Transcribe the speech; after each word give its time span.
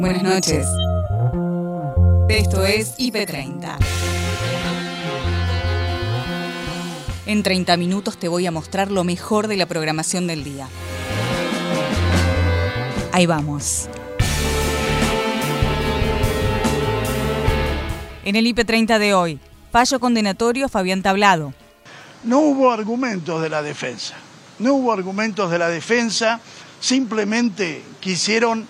Buenas 0.00 0.22
noches. 0.22 0.64
Esto 2.28 2.64
es 2.64 2.96
IP30. 2.98 3.76
En 7.26 7.42
30 7.42 7.76
minutos 7.76 8.16
te 8.16 8.28
voy 8.28 8.46
a 8.46 8.52
mostrar 8.52 8.92
lo 8.92 9.02
mejor 9.02 9.48
de 9.48 9.56
la 9.56 9.66
programación 9.66 10.28
del 10.28 10.44
día. 10.44 10.68
Ahí 13.10 13.26
vamos. 13.26 13.88
En 18.24 18.36
el 18.36 18.46
IP30 18.46 19.00
de 19.00 19.14
hoy, 19.14 19.40
fallo 19.72 19.98
condenatorio 19.98 20.68
Fabián 20.68 21.02
Tablado. 21.02 21.54
No 22.22 22.38
hubo 22.38 22.70
argumentos 22.70 23.42
de 23.42 23.48
la 23.48 23.62
defensa. 23.62 24.14
No 24.60 24.74
hubo 24.74 24.92
argumentos 24.92 25.50
de 25.50 25.58
la 25.58 25.68
defensa. 25.68 26.40
Simplemente 26.78 27.82
quisieron 27.98 28.68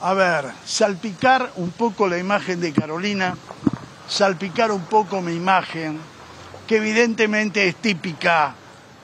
a 0.00 0.14
ver, 0.14 0.46
salpicar 0.64 1.52
un 1.56 1.70
poco 1.70 2.06
la 2.06 2.18
imagen 2.18 2.60
de 2.60 2.72
Carolina, 2.72 3.36
salpicar 4.08 4.70
un 4.70 4.82
poco 4.82 5.20
mi 5.20 5.34
imagen, 5.34 5.98
que 6.66 6.76
evidentemente 6.76 7.66
es 7.66 7.76
típica 7.76 8.54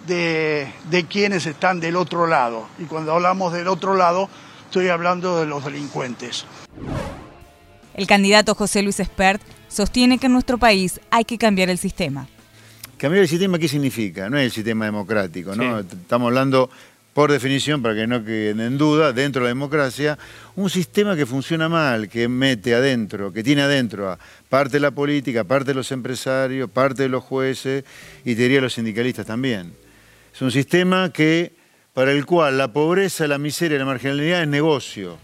de, 0.06 0.68
quienes 1.08 1.46
están 1.46 1.80
del 1.80 1.96
otro 1.96 2.26
lado. 2.26 2.68
Y 2.78 2.84
cuando 2.84 3.12
hablamos 3.12 3.52
del 3.52 3.68
otro 3.68 3.96
lado, 3.96 4.28
estoy 4.66 4.88
hablando 4.88 5.38
de 5.40 5.46
los 5.46 5.64
delincuentes. 5.64 6.44
El 7.94 8.06
candidato 8.06 8.54
José 8.54 8.82
Luis 8.82 9.00
Espert 9.00 9.42
sostiene 9.68 10.18
que 10.18 10.26
en 10.26 10.32
nuestro 10.32 10.58
país 10.58 11.00
hay 11.10 11.24
que 11.24 11.38
cambiar 11.38 11.70
el 11.70 11.78
sistema. 11.78 12.26
¿Cambiar 12.98 13.22
el 13.22 13.28
sistema 13.28 13.58
qué 13.58 13.68
significa? 13.68 14.30
No 14.30 14.38
es 14.38 14.44
el 14.44 14.52
sistema 14.52 14.84
democrático, 14.84 15.54
¿no? 15.54 15.80
Estamos 15.80 16.28
hablando 16.28 16.70
por 17.14 17.30
definición, 17.30 17.80
para 17.80 17.94
que 17.94 18.06
no 18.08 18.24
queden 18.24 18.60
en 18.60 18.76
duda, 18.76 19.12
dentro 19.12 19.40
de 19.40 19.44
la 19.44 19.48
democracia, 19.50 20.18
un 20.56 20.68
sistema 20.68 21.14
que 21.14 21.24
funciona 21.24 21.68
mal, 21.68 22.08
que 22.08 22.28
mete 22.28 22.74
adentro, 22.74 23.32
que 23.32 23.44
tiene 23.44 23.62
adentro 23.62 24.10
a 24.10 24.18
parte 24.48 24.74
de 24.74 24.80
la 24.80 24.90
política, 24.90 25.44
parte 25.44 25.66
de 25.66 25.74
los 25.74 25.92
empresarios, 25.92 26.68
parte 26.68 27.04
de 27.04 27.08
los 27.08 27.22
jueces 27.22 27.84
y 28.24 28.34
te 28.34 28.42
diría 28.42 28.60
los 28.60 28.74
sindicalistas 28.74 29.26
también. 29.26 29.72
Es 30.34 30.42
un 30.42 30.50
sistema 30.50 31.12
que, 31.12 31.52
para 31.94 32.10
el 32.10 32.26
cual 32.26 32.58
la 32.58 32.72
pobreza, 32.72 33.28
la 33.28 33.38
miseria 33.38 33.76
y 33.76 33.78
la 33.78 33.84
marginalidad 33.84 34.42
es 34.42 34.48
negocio. 34.48 35.16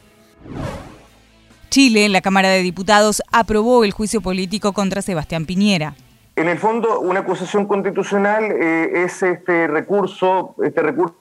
Chile, 1.71 2.05
en 2.05 2.13
la 2.13 2.21
Cámara 2.21 2.51
de 2.51 2.63
Diputados, 2.63 3.21
aprobó 3.33 3.83
el 3.83 3.91
juicio 3.91 4.21
político 4.21 4.73
contra 4.73 5.03
Sebastián 5.03 5.45
Piñera. 5.45 5.97
En 6.37 6.49
el 6.49 6.59
fondo, 6.59 7.01
una 7.01 7.21
acusación 7.21 7.67
constitucional 7.67 8.45
eh, 8.45 9.05
es 9.05 9.23
este 9.23 9.67
recurso, 9.67 10.55
este 10.65 10.81
recurso 10.83 11.20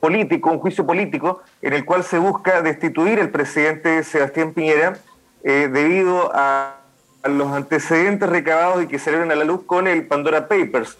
político, 0.00 0.50
un 0.50 0.58
juicio 0.58 0.86
político, 0.86 1.42
en 1.60 1.72
el 1.72 1.84
cual 1.84 2.04
se 2.04 2.18
busca 2.18 2.62
destituir 2.62 3.20
al 3.20 3.30
presidente 3.30 4.02
Sebastián 4.04 4.52
Piñera 4.52 4.98
eh, 5.42 5.68
debido 5.72 6.30
a, 6.34 6.76
los 7.24 7.52
antecedentes 7.52 8.26
recabados 8.30 8.82
y 8.82 8.86
que 8.86 8.98
salieron 8.98 9.30
a 9.30 9.34
la 9.34 9.44
luz 9.44 9.64
con 9.66 9.86
el 9.86 10.06
Pandora 10.06 10.48
Papers. 10.48 10.96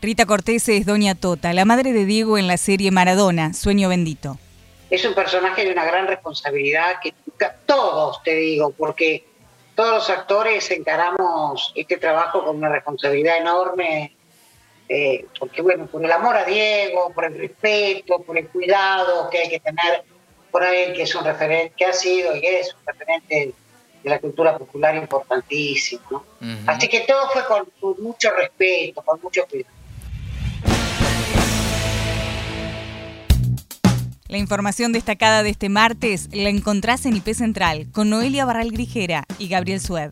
Rita 0.00 0.26
Cortés 0.26 0.68
es 0.68 0.84
Doña 0.84 1.14
Tota, 1.14 1.52
la 1.52 1.64
madre 1.64 1.92
de 1.92 2.04
Diego 2.04 2.38
en 2.38 2.48
la 2.48 2.56
serie 2.56 2.90
Maradona, 2.90 3.52
Sueño 3.52 3.88
Bendito. 3.88 4.38
Es 4.90 5.04
un 5.04 5.14
personaje 5.14 5.64
de 5.64 5.70
una 5.70 5.84
gran 5.84 6.08
responsabilidad 6.08 6.96
que 7.00 7.14
todos, 7.66 8.20
te 8.24 8.34
digo, 8.34 8.72
porque 8.76 9.24
todos 9.76 9.92
los 9.94 10.10
actores 10.10 10.68
encaramos 10.72 11.72
este 11.76 11.98
trabajo 11.98 12.44
con 12.44 12.56
una 12.56 12.68
responsabilidad 12.68 13.38
enorme 13.38 14.16
eh, 14.94 15.24
porque 15.38 15.62
bueno, 15.62 15.86
por 15.86 16.04
el 16.04 16.12
amor 16.12 16.36
a 16.36 16.44
Diego, 16.44 17.10
por 17.14 17.24
el 17.24 17.38
respeto, 17.38 18.18
por 18.20 18.36
el 18.36 18.46
cuidado 18.48 19.30
que 19.30 19.38
hay 19.38 19.48
que 19.48 19.58
tener 19.58 20.04
por 20.50 20.62
él, 20.62 20.92
que 20.92 21.04
es 21.04 21.14
un 21.14 21.24
referente, 21.24 21.72
que 21.74 21.86
ha 21.86 21.94
sido 21.94 22.36
y 22.36 22.44
es 22.44 22.74
un 22.74 22.80
referente 22.84 23.54
de 24.02 24.10
la 24.10 24.18
cultura 24.18 24.58
popular 24.58 24.94
importantísimo. 24.94 26.22
Así 26.66 26.88
que 26.88 27.00
todo 27.00 27.26
fue 27.30 27.42
con, 27.46 27.96
mucho 28.02 28.32
respeto, 28.32 29.00
con 29.00 29.18
mucho 29.22 29.46
cuidado. 29.46 29.74
La 34.28 34.36
información 34.36 34.92
destacada 34.92 35.42
de 35.42 35.48
este 35.48 35.70
martes 35.70 36.28
la 36.34 36.50
encontrás 36.50 37.06
en 37.06 37.16
IP 37.16 37.32
Central 37.32 37.86
con 37.92 38.10
Noelia 38.10 38.44
Barral 38.44 38.70
Grijera 38.70 39.24
y 39.38 39.48
Gabriel 39.48 39.80
Sued. 39.80 40.10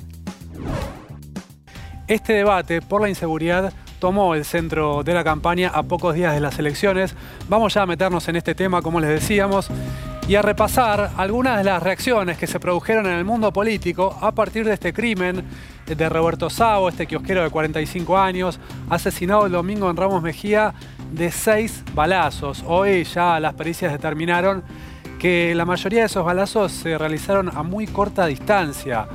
Este 2.09 2.33
debate 2.33 2.81
por 2.81 3.03
la 3.03 3.11
inseguridad 3.11 3.75
tomó 4.01 4.35
el 4.35 4.45
centro 4.45 5.05
de 5.05 5.15
la 5.15 5.23
campaña 5.23 5.69
a 5.69 5.85
pocos 5.85 6.15
días 6.15 6.35
de 6.35 6.41
las 6.41 6.59
elecciones. 6.59 7.15
Vamos 7.49 7.75
ya 7.75 7.83
a 7.83 7.87
meternos 7.87 8.27
en 8.29 8.37
este 8.37 8.55
tema, 8.57 8.83
como 8.83 8.99
les 8.99 9.11
decíamos, 9.11 9.71
y 10.27 10.35
a 10.35 10.43
repasar 10.43 11.11
algunas 11.17 11.59
de 11.59 11.65
las 11.65 11.83
reacciones 11.83 12.39
que 12.39 12.47
se 12.47 12.59
produjeron 12.59 13.07
en 13.07 13.13
el 13.13 13.25
mundo 13.25 13.53
político 13.53 14.17
a 14.21 14.33
partir 14.33 14.65
de 14.65 14.73
este 14.73 14.93
crimen 14.93 15.45
de 15.87 16.09
Roberto 16.09 16.49
Savo, 16.49 16.89
este 16.89 17.07
kiosquero 17.07 17.43
de 17.43 17.51
45 17.51 18.19
años, 18.19 18.59
asesinado 18.89 19.47
el 19.47 19.53
domingo 19.53 19.91
en 19.91 19.97
Ramos 19.97 20.23
Mejía 20.23 20.73
de 21.13 21.31
seis 21.31 21.85
balazos. 21.95 22.65
Hoy 22.67 23.05
ya 23.05 23.39
las 23.39 23.55
pericias 23.55 23.93
determinaron 23.93 24.63
que 25.19 25.55
la 25.55 25.67
mayoría 25.67 26.01
de 26.01 26.07
esos 26.07 26.25
balazos 26.25 26.73
se 26.73 26.97
realizaron 26.97 27.51
a 27.55 27.63
muy 27.63 27.87
corta 27.87 28.25
distancia. 28.27 29.07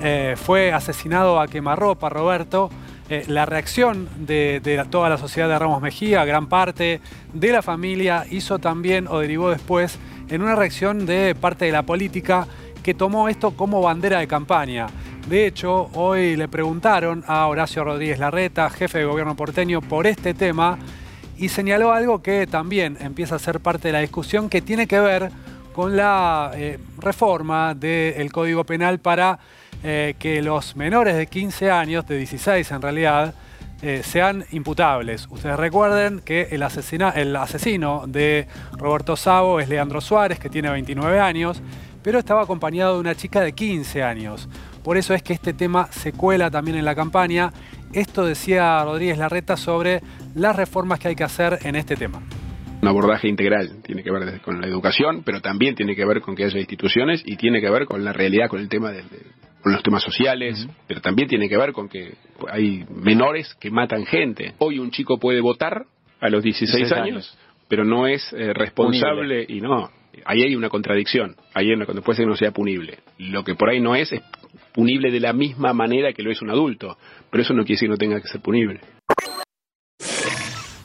Eh, 0.00 0.34
fue 0.36 0.72
asesinado 0.72 1.38
a 1.38 1.46
quemarropa 1.46 2.08
Roberto 2.08 2.70
eh, 3.08 3.24
la 3.28 3.46
reacción 3.46 4.08
de, 4.16 4.86
toda 4.90 5.08
la 5.08 5.18
sociedad 5.18 5.48
de 5.48 5.58
Ramos 5.58 5.82
Mejía, 5.82 6.24
gran 6.24 6.46
parte 6.46 7.00
de 7.32 7.52
la 7.52 7.62
familia, 7.62 8.24
hizo 8.30 8.58
también 8.58 9.06
o 9.08 9.18
derivó 9.18 9.50
después 9.50 9.98
en 10.28 10.42
una 10.42 10.54
reacción 10.54 11.04
de 11.06 11.34
parte 11.34 11.66
de 11.66 11.72
la 11.72 11.82
política 11.82 12.46
que 12.82 12.94
tomó 12.94 13.28
esto 13.28 13.52
como 13.52 13.82
bandera 13.82 14.20
de 14.20 14.26
campaña. 14.26 14.86
De 15.28 15.46
hecho, 15.46 15.90
hoy 15.94 16.36
le 16.36 16.48
preguntaron 16.48 17.22
a 17.26 17.46
Horacio 17.46 17.84
Rodríguez 17.84 18.18
Larreta, 18.18 18.70
jefe 18.70 18.98
de 18.98 19.04
gobierno 19.04 19.36
porteño, 19.36 19.80
por 19.80 20.06
este 20.06 20.34
tema 20.34 20.78
y 21.36 21.48
señaló 21.48 21.92
algo 21.92 22.22
que 22.22 22.46
también 22.46 22.96
empieza 23.00 23.36
a 23.36 23.38
ser 23.38 23.60
parte 23.60 23.88
de 23.88 23.92
la 23.92 24.00
discusión 24.00 24.48
que 24.48 24.62
tiene 24.62 24.86
que 24.86 25.00
ver 25.00 25.30
con 25.72 25.96
la 25.96 26.52
eh, 26.54 26.78
reforma 26.98 27.74
del 27.74 28.30
Código 28.30 28.64
Penal 28.64 29.00
para 29.00 29.38
eh, 29.82 30.14
que 30.18 30.42
los 30.42 30.76
menores 30.76 31.16
de 31.16 31.26
15 31.26 31.70
años, 31.70 32.06
de 32.06 32.16
16 32.18 32.70
en 32.70 32.82
realidad, 32.82 33.34
eh, 33.82 34.02
sean 34.04 34.44
imputables. 34.52 35.26
Ustedes 35.30 35.56
recuerden 35.56 36.20
que 36.20 36.48
el, 36.52 36.62
el 37.16 37.36
asesino 37.36 38.06
de 38.06 38.46
Roberto 38.78 39.16
Savo 39.16 39.58
es 39.58 39.68
Leandro 39.68 40.00
Suárez, 40.00 40.38
que 40.38 40.48
tiene 40.48 40.70
29 40.70 41.18
años, 41.18 41.60
pero 42.02 42.18
estaba 42.18 42.42
acompañado 42.42 42.94
de 42.94 43.00
una 43.00 43.14
chica 43.14 43.40
de 43.40 43.52
15 43.52 44.02
años. 44.02 44.48
Por 44.84 44.96
eso 44.96 45.14
es 45.14 45.22
que 45.22 45.32
este 45.32 45.52
tema 45.52 45.88
se 45.90 46.12
cuela 46.12 46.50
también 46.50 46.76
en 46.76 46.84
la 46.84 46.94
campaña. 46.94 47.52
Esto 47.92 48.24
decía 48.24 48.84
Rodríguez 48.84 49.18
Larreta 49.18 49.56
sobre 49.56 50.00
las 50.34 50.54
reformas 50.54 50.98
que 50.98 51.08
hay 51.08 51.16
que 51.16 51.24
hacer 51.24 51.58
en 51.62 51.76
este 51.76 51.96
tema 51.96 52.22
un 52.82 52.88
abordaje 52.88 53.28
integral. 53.28 53.80
Tiene 53.84 54.02
que 54.02 54.10
ver 54.10 54.40
con 54.40 54.60
la 54.60 54.66
educación, 54.66 55.22
pero 55.24 55.40
también 55.40 55.76
tiene 55.76 55.94
que 55.94 56.04
ver 56.04 56.20
con 56.20 56.34
que 56.34 56.44
haya 56.44 56.58
instituciones 56.58 57.22
y 57.24 57.36
tiene 57.36 57.60
que 57.60 57.70
ver 57.70 57.86
con 57.86 58.04
la 58.04 58.12
realidad, 58.12 58.48
con 58.48 58.60
el 58.60 58.68
tema 58.68 58.90
de, 58.90 59.04
con 59.62 59.72
los 59.72 59.82
temas 59.82 60.02
sociales, 60.02 60.66
pero 60.88 61.00
también 61.00 61.28
tiene 61.28 61.48
que 61.48 61.56
ver 61.56 61.72
con 61.72 61.88
que 61.88 62.14
hay 62.50 62.84
menores 62.90 63.54
que 63.60 63.70
matan 63.70 64.04
gente. 64.04 64.54
Hoy 64.58 64.78
un 64.78 64.90
chico 64.90 65.18
puede 65.18 65.40
votar 65.40 65.84
a 66.20 66.28
los 66.28 66.42
16, 66.42 66.92
años, 66.92 67.36
pero 67.68 67.84
no 67.84 68.06
es 68.06 68.32
eh, 68.32 68.52
responsable 68.52 69.44
y 69.48 69.60
no. 69.60 69.90
Ahí 70.24 70.42
hay 70.42 70.56
una 70.56 70.68
contradicción, 70.68 71.36
ahí 71.54 71.68
hay 71.68 71.74
una, 71.74 71.86
puede 71.86 72.16
ser 72.16 72.24
que 72.24 72.30
no 72.30 72.36
sea 72.36 72.50
punible. 72.50 72.98
Lo 73.18 73.44
que 73.44 73.54
por 73.54 73.70
ahí 73.70 73.80
no 73.80 73.94
es 73.94 74.12
es 74.12 74.20
punible 74.72 75.10
de 75.10 75.20
la 75.20 75.32
misma 75.32 75.72
manera 75.72 76.12
que 76.12 76.22
lo 76.22 76.30
es 76.30 76.42
un 76.42 76.50
adulto, 76.50 76.98
pero 77.30 77.42
eso 77.42 77.54
no 77.54 77.62
quiere 77.64 77.74
decir 77.74 77.88
que 77.88 77.92
no 77.92 77.96
tenga 77.96 78.20
que 78.20 78.28
ser 78.28 78.40
punible. 78.40 78.80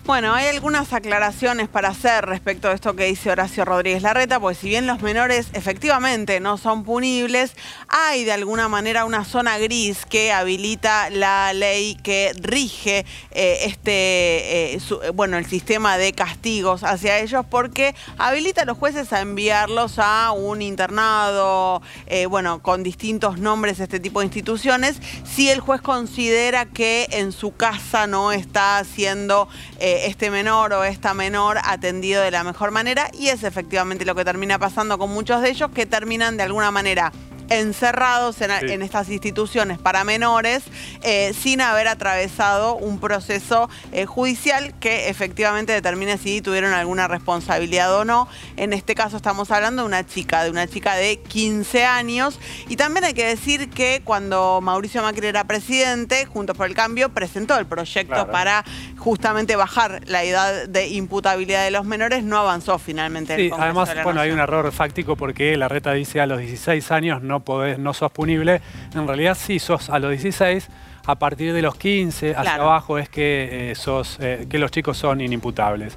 Bueno, 0.08 0.34
hay 0.34 0.48
algunas 0.48 0.94
aclaraciones 0.94 1.68
para 1.68 1.90
hacer 1.90 2.26
respecto 2.26 2.70
a 2.70 2.72
esto 2.72 2.96
que 2.96 3.04
dice 3.04 3.30
Horacio 3.30 3.66
Rodríguez 3.66 4.04
Larreta, 4.04 4.40
pues 4.40 4.58
si 4.58 4.70
bien 4.70 4.88
los 4.88 5.02
menores 5.02 5.48
efectivamente 5.52 6.40
no 6.40 6.58
son 6.58 6.86
punibles, 6.86 7.58
hay 7.90 8.24
de 8.24 8.32
alguna 8.32 8.70
manera 8.70 9.04
una 9.04 9.26
zona 9.26 9.58
gris 9.58 10.06
que 10.06 10.32
habilita 10.32 11.10
la 11.10 11.52
ley 11.52 11.98
que 12.04 12.32
rige 12.40 13.06
eh, 13.32 13.58
este, 13.64 14.76
eh, 14.76 14.80
bueno, 15.14 15.38
el 15.38 15.46
sistema 15.46 15.98
de 15.98 16.14
castigos 16.14 16.86
hacia 16.86 17.20
ellos, 17.20 17.46
porque 17.50 17.94
habilita 18.18 18.62
a 18.62 18.66
los 18.66 18.78
jueces 18.78 19.12
a 19.12 19.20
enviarlos 19.20 20.00
a 20.00 20.32
un 20.32 20.62
internado, 20.62 21.82
eh, 22.06 22.28
bueno, 22.28 22.64
con 22.64 22.82
distintos 22.82 23.40
nombres, 23.40 23.82
este 23.82 24.00
tipo 24.00 24.22
de 24.22 24.28
instituciones, 24.28 25.02
si 25.26 25.50
el 25.50 25.60
juez 25.60 25.82
considera 25.82 26.66
que 26.66 27.08
en 27.12 27.34
su 27.34 27.58
casa 27.58 28.08
no 28.08 28.32
está 28.32 28.78
haciendo 28.78 29.50
este 29.80 30.30
menor 30.30 30.74
o 30.74 30.84
esta 30.84 31.14
menor 31.14 31.58
atendido 31.64 32.22
de 32.22 32.32
la 32.32 32.44
mejor 32.44 32.72
manera. 32.72 33.10
Y 33.14 33.28
es 33.30 33.44
efectivamente 33.44 34.06
lo 34.06 34.16
que 34.16 34.26
termina 34.26 34.60
pasando 34.60 34.98
con 34.98 35.12
muchos 35.12 35.42
de 35.42 35.50
ellos 35.50 35.72
que 35.72 35.86
terminan 35.86 36.38
de 36.38 36.44
alguna 36.44 36.72
manera 36.72 37.12
encerrados 37.50 38.42
en, 38.42 38.82
estas 38.82 39.10
instituciones 39.10 39.80
para 39.80 40.04
menores 40.04 40.64
eh, 41.04 41.34
sin 41.34 41.62
haber 41.62 41.88
atravesado 41.88 42.76
un 42.76 43.00
proceso 43.00 43.70
eh, 43.92 44.06
judicial 44.06 44.74
que 44.80 45.10
efectivamente 45.10 45.74
determine 45.74 46.18
si 46.18 46.42
tuvieron 46.42 46.74
alguna 46.74 47.08
responsabilidad 47.08 47.94
o 47.96 48.06
no. 48.06 48.28
En 48.56 48.74
este 48.74 48.96
caso 48.96 49.18
estamos 49.18 49.52
hablando 49.52 49.84
de 49.84 49.88
una 49.88 50.06
chica, 50.06 50.44
de 50.44 50.50
una 50.50 50.68
chica 50.68 50.96
de 50.96 51.18
15 51.20 51.86
años. 51.86 52.40
Y 52.68 52.76
también 52.76 53.06
hay 53.06 53.14
que 53.14 53.26
decir 53.26 53.70
que 53.70 54.02
cuando 54.04 54.60
Mauricio 54.62 55.02
Macri 55.02 55.28
era 55.28 55.44
presidente, 55.46 56.26
Juntos 56.26 56.58
por 56.58 56.68
el 56.68 56.76
Cambio 56.76 57.10
presentó 57.10 57.58
el 57.58 57.66
proyecto 57.66 58.28
para 58.32 58.64
justamente 58.98 59.56
bajar 59.56 60.02
la 60.08 60.24
edad 60.24 60.68
de 60.68 60.88
imputabilidad 60.90 61.64
de 61.64 61.72
los 61.72 61.86
menores, 61.86 62.24
no 62.24 62.38
avanzó 62.38 62.78
finalmente. 62.80 63.36
Sí, 63.36 63.52
además, 63.58 63.90
bueno, 64.04 64.22
hay 64.22 64.32
un 64.32 64.40
error 64.40 64.72
fáctico 64.72 65.16
porque 65.16 65.56
la 65.58 65.68
reta 65.68 65.94
dice 65.94 66.22
a 66.22 66.26
los 66.26 66.40
16 66.40 66.92
años 66.92 67.22
no 67.22 67.37
podés, 67.42 67.80
no 67.80 67.94
sos 67.94 68.12
punible. 68.12 68.62
En 68.94 69.08
realidad 69.08 69.38
sí 69.40 69.60
sos 69.60 69.90
a 69.90 70.00
los 70.00 70.12
16 70.12 70.70
a 71.08 71.16
partir 71.16 71.54
de 71.54 71.62
los 71.62 71.76
15 71.76 72.36
hacia 72.36 72.56
abajo 72.56 72.98
es 72.98 73.08
que, 73.08 73.72
eh, 73.72 73.76
sos, 73.76 74.18
eh, 74.20 74.46
que 74.50 74.60
los 74.60 74.72
chicos 74.72 74.98
son 74.98 75.22
inimputables. 75.22 75.96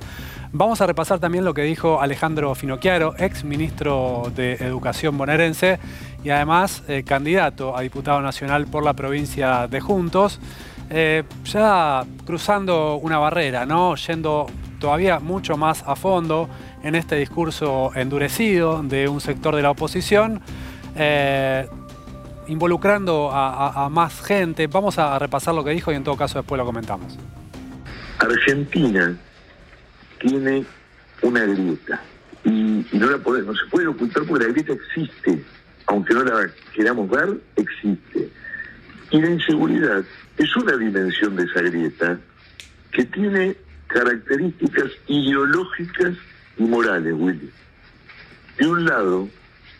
Vamos 0.52 0.80
a 0.80 0.86
repasar 0.86 1.18
también 1.18 1.44
lo 1.44 1.52
que 1.52 1.62
dijo 1.62 2.00
Alejandro 2.00 2.54
Finocchiaro, 2.54 3.14
ex 3.18 3.42
ministro 3.42 4.30
de 4.34 4.54
Educación 4.54 5.18
bonaerense 5.18 5.80
y 6.22 6.30
además 6.30 6.84
eh, 6.86 7.02
candidato 7.04 7.76
a 7.76 7.80
diputado 7.80 8.20
nacional 8.22 8.66
por 8.66 8.84
la 8.84 8.94
provincia 8.94 9.66
de 9.66 9.80
Juntos. 9.80 10.40
ya 11.44 12.04
cruzando 12.24 12.96
una 12.96 13.18
barrera, 13.18 13.64
¿no? 13.64 13.94
Yendo 13.94 14.46
todavía 14.80 15.20
mucho 15.20 15.56
más 15.56 15.84
a 15.86 15.94
fondo 15.94 16.48
en 16.82 16.94
este 16.94 17.16
discurso 17.16 17.92
endurecido 17.94 18.82
de 18.82 19.08
un 19.08 19.20
sector 19.20 19.54
de 19.54 19.62
la 19.62 19.70
oposición 19.70 20.40
involucrando 22.46 23.30
a, 23.32 23.88
más 23.90 24.20
gente. 24.22 24.66
Vamos 24.66 24.98
a 24.98 25.18
repasar 25.18 25.54
lo 25.54 25.64
que 25.64 25.70
dijo 25.70 25.92
y 25.92 25.94
en 25.94 26.04
todo 26.04 26.16
caso 26.16 26.38
después 26.38 26.58
lo 26.58 26.64
comentamos. 26.64 27.18
Argentina 28.18 29.16
tiene 30.18 30.64
una 31.22 31.44
grieta 31.44 32.00
y, 32.44 32.86
no, 32.92 33.10
la 33.10 33.18
no 33.18 33.54
se 33.54 33.66
puede 33.70 33.86
ocultar 33.86 34.24
porque 34.24 34.44
la 34.44 34.52
grieta 34.52 34.72
existe, 34.72 35.42
aunque 35.86 36.14
no 36.14 36.24
la 36.24 36.50
queramos 36.74 37.08
ver, 37.08 37.38
existe. 37.56 38.30
Y 39.10 39.20
la 39.20 39.30
inseguridad 39.30 40.04
es 40.36 40.56
una 40.56 40.76
dimensión 40.76 41.36
de 41.36 41.44
esa 41.44 41.62
grieta 41.62 42.18
que 42.92 43.04
tiene 43.04 43.56
características 43.88 44.90
ideológicas 45.06 46.14
y 46.58 46.62
morales, 46.64 47.14
Willy. 47.16 47.50
De 48.58 48.66
un 48.66 48.84
lado, 48.84 49.28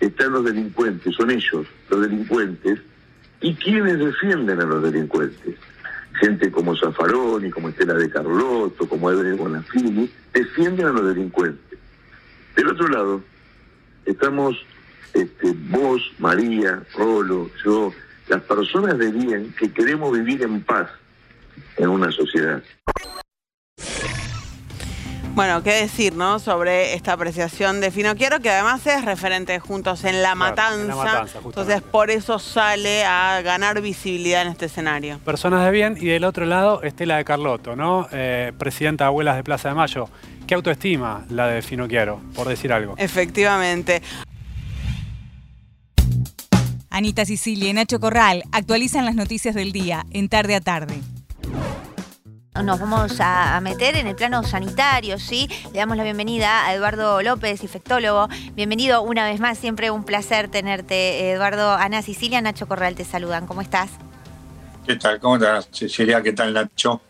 están 0.00 0.32
los 0.32 0.44
delincuentes, 0.44 1.14
son 1.14 1.31
ellos 1.31 1.67
los 1.88 2.00
delincuentes, 2.00 2.81
y 3.41 3.55
quienes 3.55 3.99
defienden 3.99 4.61
a 4.61 4.64
los 4.64 4.82
delincuentes. 4.82 5.56
Gente 6.20 6.50
como 6.50 6.76
Zaffaroni, 6.76 7.50
como 7.50 7.69
Estela 7.69 7.94
de 7.94 8.11
Carlotto, 8.11 8.88
como 8.88 9.11
Edwin 9.11 9.37
Bonafini, 9.37 10.11
defienden 10.32 10.87
a 10.87 10.91
los 10.91 11.06
delincuentes. 11.06 11.79
Del 12.56 12.69
otro 12.69 12.88
lado, 12.88 13.23
estamos 14.05 14.56
este, 15.14 15.55
vos, 15.70 16.02
María, 16.19 16.82
Rolo, 16.97 17.50
yo, 17.64 17.93
las 18.29 18.43
personas 18.43 18.99
de 18.99 19.11
bien 19.11 19.55
que 19.58 19.73
queremos 19.73 20.12
vivir 20.12 20.43
en 20.43 20.61
paz 20.62 20.88
en 21.76 21.88
una 21.88 22.11
sociedad. 22.11 22.62
Bueno, 25.35 25.62
qué 25.62 25.73
decir, 25.73 26.15
¿no? 26.15 26.38
Sobre 26.41 26.94
esta 26.94 27.12
apreciación 27.12 27.81
de 27.81 27.91
Fino 27.91 28.15
Quiero, 28.17 28.41
que 28.41 28.50
además 28.50 28.85
es 28.87 29.05
referente 29.05 29.59
Juntos 29.61 30.05
en 30.05 30.23
la 30.23 30.35
Matanza. 30.35 31.25
entonces, 31.44 31.82
por 31.82 32.11
eso 32.11 32.38
sale 32.38 33.05
a 33.05 33.41
ganar 33.43 33.81
visibilidad 33.81 34.43
en 34.43 34.49
este 34.49 34.67
escenario. 34.67 35.19
Personas 35.21 35.65
de 35.65 35.71
bien 35.71 35.97
y 35.99 36.06
del 36.06 36.25
otro 36.25 36.47
lado, 36.47 36.82
Estela 36.82 37.17
de 37.17 37.25
Carlotto, 37.25 37.77
¿no? 37.77 38.09
Eh, 38.12 38.53
presidenta 38.59 39.05
de 39.05 39.06
Abuelas 39.06 39.37
de 39.37 39.44
Plaza 39.44 39.69
de 39.69 39.77
Mayo. 39.77 40.09
¿Qué 40.47 40.55
autoestima 40.55 41.25
la 41.31 41.47
de 41.47 41.62
Fino 41.62 41.87
Quiero, 41.87 42.21
por 42.35 42.49
decir 42.49 42.73
algo? 42.73 42.94
Efectivamente. 42.99 44.03
Anita 46.91 47.25
Sicilia 47.25 47.71
y 47.71 47.73
Nacho 47.73 48.00
Corral 48.00 48.43
actualizan 48.50 49.05
las 49.05 49.15
noticias 49.15 49.55
del 49.55 49.71
día 49.71 50.05
en 50.11 50.29
tarde 50.29 50.56
a 50.56 50.61
tarde 50.61 51.00
nos 52.62 52.79
vamos 52.79 53.21
a 53.21 53.59
meter 53.62 53.97
en 53.97 54.07
el 54.07 54.15
plano 54.15 54.43
sanitario, 54.43 55.19
¿sí? 55.19 55.49
Le 55.73 55.79
damos 55.79 55.97
la 55.97 56.05
bienvenida 56.05 56.67
a 56.67 56.75
Eduardo 56.75 57.23
López, 57.23 57.62
infectólogo. 57.62 58.29
Bienvenido 58.55 59.03
una 59.03 59.25
vez 59.25 59.41
más, 59.41 59.59
siempre 59.59 59.91
un 59.91 60.05
placer 60.05 60.49
tenerte, 60.49 61.31
Eduardo. 61.33 61.73
Ana 61.73 62.03
Sicilia, 62.03 62.41
Nacho 62.41 62.69
Corral 62.69 62.95
te 62.95 63.05
saludan. 63.05 63.47
¿Cómo 63.47 63.62
estás? 63.62 63.91
¿Qué 64.87 64.97
tal? 64.97 65.21
¿Cómo 65.21 65.37
estás, 65.37 65.69
Cecilia? 65.73 66.23
¿Qué 66.23 66.33
tal, 66.33 66.53
Nacho? 66.53 67.01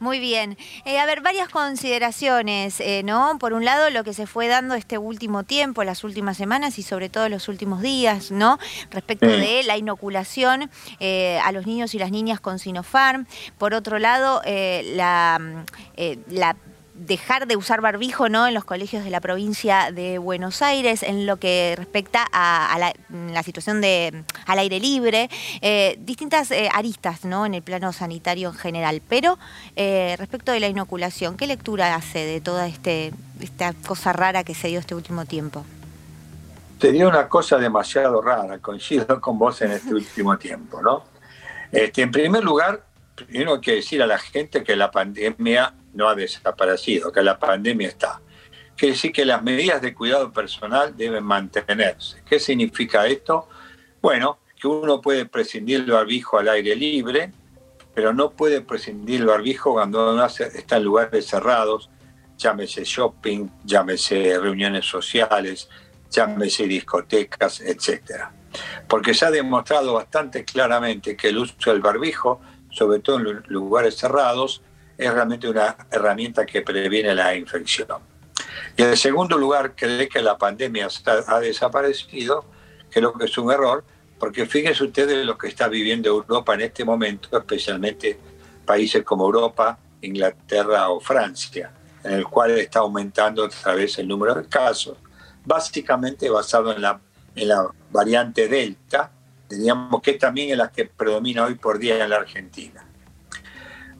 Muy 0.00 0.20
bien. 0.20 0.56
Eh, 0.84 0.98
a 1.00 1.06
ver, 1.06 1.22
varias 1.22 1.48
consideraciones, 1.48 2.78
eh, 2.80 3.02
¿no? 3.04 3.36
Por 3.38 3.52
un 3.52 3.64
lado, 3.64 3.90
lo 3.90 4.04
que 4.04 4.14
se 4.14 4.26
fue 4.26 4.46
dando 4.46 4.74
este 4.74 4.96
último 4.96 5.42
tiempo, 5.42 5.82
las 5.82 6.04
últimas 6.04 6.36
semanas 6.36 6.78
y 6.78 6.82
sobre 6.82 7.08
todo 7.08 7.28
los 7.28 7.48
últimos 7.48 7.82
días, 7.82 8.30
¿no? 8.30 8.58
Respecto 8.90 9.26
de 9.26 9.62
la 9.64 9.76
inoculación 9.76 10.70
eh, 11.00 11.40
a 11.42 11.50
los 11.50 11.66
niños 11.66 11.94
y 11.94 11.98
las 11.98 12.12
niñas 12.12 12.38
con 12.38 12.60
Sinopharm. 12.60 13.26
Por 13.58 13.74
otro 13.74 13.98
lado, 13.98 14.40
la, 14.44 15.64
la 16.28 16.56
dejar 16.98 17.46
de 17.46 17.56
usar 17.56 17.80
barbijo 17.80 18.28
¿no? 18.28 18.46
en 18.46 18.54
los 18.54 18.64
colegios 18.64 19.04
de 19.04 19.10
la 19.10 19.20
provincia 19.20 19.92
de 19.92 20.18
Buenos 20.18 20.62
Aires 20.62 21.02
en 21.02 21.26
lo 21.26 21.36
que 21.38 21.74
respecta 21.76 22.26
a, 22.32 22.78
la, 22.78 23.42
situación 23.42 23.80
de 23.80 24.24
al 24.46 24.58
aire 24.58 24.80
libre, 24.80 25.30
eh, 25.60 25.96
distintas 26.00 26.50
eh, 26.50 26.68
aristas 26.72 27.24
¿no? 27.24 27.46
en 27.46 27.54
el 27.54 27.62
plano 27.62 27.92
sanitario 27.92 28.48
en 28.48 28.54
general. 28.54 29.00
Pero 29.08 29.38
eh, 29.76 30.16
respecto 30.18 30.52
de 30.52 30.60
la 30.60 30.68
inoculación, 30.68 31.36
¿qué 31.36 31.46
lectura 31.46 31.94
hace 31.94 32.18
de 32.24 32.40
toda 32.40 32.66
este, 32.66 33.12
esta 33.40 33.72
cosa 33.86 34.12
rara 34.12 34.44
que 34.44 34.54
se 34.54 34.68
dio 34.68 34.80
este 34.80 34.94
último 34.94 35.24
tiempo? 35.24 35.64
Se 36.80 36.92
dio 36.92 37.08
una 37.08 37.28
cosa 37.28 37.58
demasiado 37.58 38.20
rara, 38.20 38.58
coincido 38.58 39.20
con 39.20 39.38
vos 39.38 39.60
en 39.62 39.72
este 39.72 39.94
último 39.94 40.38
tiempo, 40.38 40.80
¿no? 40.80 41.04
Este, 41.72 42.02
en 42.02 42.10
primer 42.10 42.44
lugar, 42.44 42.84
primero 43.14 43.54
hay 43.54 43.60
que 43.60 43.74
decir 43.76 44.02
a 44.02 44.06
la 44.06 44.18
gente 44.18 44.62
que 44.62 44.76
la 44.76 44.90
pandemia 44.90 45.74
no 45.94 46.08
ha 46.08 46.14
desaparecido, 46.14 47.12
que 47.12 47.22
la 47.22 47.38
pandemia 47.38 47.88
está. 47.88 48.20
Quiere 48.76 48.94
decir 48.94 49.12
que 49.12 49.24
las 49.24 49.42
medidas 49.42 49.82
de 49.82 49.92
cuidado 49.92 50.32
personal 50.32 50.96
deben 50.96 51.24
mantenerse. 51.24 52.22
¿Qué 52.24 52.38
significa 52.38 53.06
esto? 53.06 53.48
Bueno, 54.00 54.38
que 54.54 54.68
uno 54.68 55.00
puede 55.00 55.26
prescindir 55.26 55.80
del 55.80 55.92
barbijo 55.92 56.38
al 56.38 56.48
aire 56.48 56.76
libre, 56.76 57.32
pero 57.94 58.12
no 58.12 58.30
puede 58.30 58.60
prescindir 58.60 59.18
del 59.18 59.28
barbijo 59.28 59.72
cuando 59.72 60.12
uno 60.12 60.24
está 60.24 60.76
en 60.76 60.84
lugares 60.84 61.26
cerrados, 61.26 61.90
llámese 62.36 62.84
shopping, 62.84 63.48
llámese 63.64 64.38
reuniones 64.38 64.86
sociales, 64.86 65.68
llámese 66.10 66.68
discotecas, 66.68 67.60
etc. 67.60 68.26
Porque 68.88 69.14
se 69.14 69.26
ha 69.26 69.30
demostrado 69.30 69.94
bastante 69.94 70.44
claramente 70.44 71.16
que 71.16 71.28
el 71.28 71.38
uso 71.38 71.72
del 71.72 71.80
barbijo, 71.80 72.40
sobre 72.70 73.00
todo 73.00 73.18
en 73.18 73.42
lugares 73.48 73.96
cerrados, 73.96 74.62
es 74.98 75.14
realmente 75.14 75.48
una 75.48 75.76
herramienta 75.90 76.44
que 76.44 76.62
previene 76.62 77.14
la 77.14 77.34
infección. 77.34 78.00
Y 78.76 78.82
en 78.82 78.96
segundo 78.96 79.38
lugar, 79.38 79.74
cree 79.76 80.08
que 80.08 80.20
la 80.20 80.36
pandemia 80.36 80.88
ha 81.28 81.38
desaparecido, 81.38 82.44
creo 82.90 83.12
que 83.12 83.26
es 83.26 83.38
un 83.38 83.52
error, 83.52 83.84
porque 84.18 84.46
fíjense 84.46 84.82
ustedes 84.84 85.24
lo 85.24 85.38
que 85.38 85.46
está 85.46 85.68
viviendo 85.68 86.08
Europa 86.08 86.54
en 86.54 86.62
este 86.62 86.84
momento, 86.84 87.38
especialmente 87.38 88.18
países 88.66 89.04
como 89.04 89.24
Europa, 89.24 89.78
Inglaterra 90.02 90.90
o 90.90 91.00
Francia, 91.00 91.70
en 92.02 92.12
el 92.12 92.24
cual 92.24 92.50
está 92.52 92.80
aumentando 92.80 93.44
otra 93.44 93.74
vez 93.74 93.98
el 93.98 94.08
número 94.08 94.34
de 94.34 94.46
casos, 94.48 94.98
básicamente 95.44 96.28
basado 96.28 96.72
en 96.72 96.82
la, 96.82 97.00
en 97.34 97.48
la 97.48 97.68
variante 97.90 98.48
Delta, 98.48 99.10
diríamos 99.48 100.02
que 100.02 100.14
también 100.14 100.50
es 100.50 100.58
la 100.58 100.70
que 100.70 100.84
predomina 100.86 101.44
hoy 101.44 101.54
por 101.54 101.78
día 101.78 102.02
en 102.02 102.10
la 102.10 102.16
Argentina. 102.16 102.87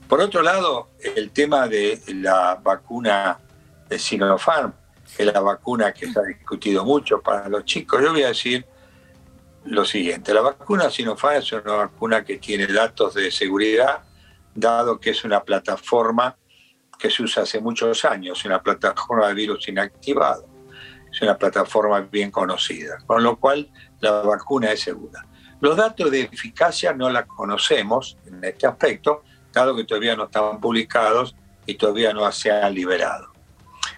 Por 0.08 0.22
otro 0.22 0.40
lado, 0.40 0.88
el 1.16 1.30
tema 1.32 1.68
de 1.68 2.00
la 2.14 2.54
vacuna 2.54 3.38
de 3.90 3.98
Sinopharm, 3.98 4.72
que 5.14 5.22
es 5.22 5.32
la 5.32 5.40
vacuna 5.40 5.92
que 5.92 6.10
se 6.10 6.18
ha 6.18 6.22
discutido 6.22 6.82
mucho 6.82 7.20
para 7.20 7.46
los 7.50 7.66
chicos, 7.66 8.00
yo 8.02 8.12
voy 8.12 8.22
a 8.22 8.28
decir 8.28 8.64
lo 9.66 9.84
siguiente. 9.84 10.32
La 10.32 10.40
vacuna 10.40 10.90
Sinopharm 10.90 11.36
es 11.36 11.52
una 11.52 11.74
vacuna 11.74 12.24
que 12.24 12.38
tiene 12.38 12.66
datos 12.66 13.14
de 13.14 13.30
seguridad, 13.30 14.02
dado 14.54 14.98
que 14.98 15.10
es 15.10 15.24
una 15.24 15.42
plataforma 15.42 16.34
que 16.98 17.10
se 17.10 17.22
usa 17.22 17.42
hace 17.42 17.60
muchos 17.60 18.02
años, 18.06 18.42
una 18.46 18.62
plataforma 18.62 19.28
de 19.28 19.34
virus 19.34 19.68
inactivado. 19.68 20.48
Es 21.12 21.20
una 21.20 21.36
plataforma 21.36 22.00
bien 22.00 22.30
conocida, 22.30 22.96
con 23.06 23.22
lo 23.22 23.38
cual 23.38 23.70
la 24.00 24.22
vacuna 24.22 24.72
es 24.72 24.80
segura. 24.80 25.26
Los 25.60 25.76
datos 25.76 26.10
de 26.10 26.22
eficacia 26.22 26.94
no 26.94 27.10
la 27.10 27.26
conocemos 27.26 28.16
en 28.26 28.42
este 28.42 28.66
aspecto, 28.66 29.22
que 29.76 29.84
todavía 29.84 30.16
no 30.16 30.24
estaban 30.24 30.60
publicados 30.60 31.34
y 31.66 31.74
todavía 31.74 32.12
no 32.12 32.30
se 32.32 32.50
han 32.50 32.74
liberado. 32.74 33.32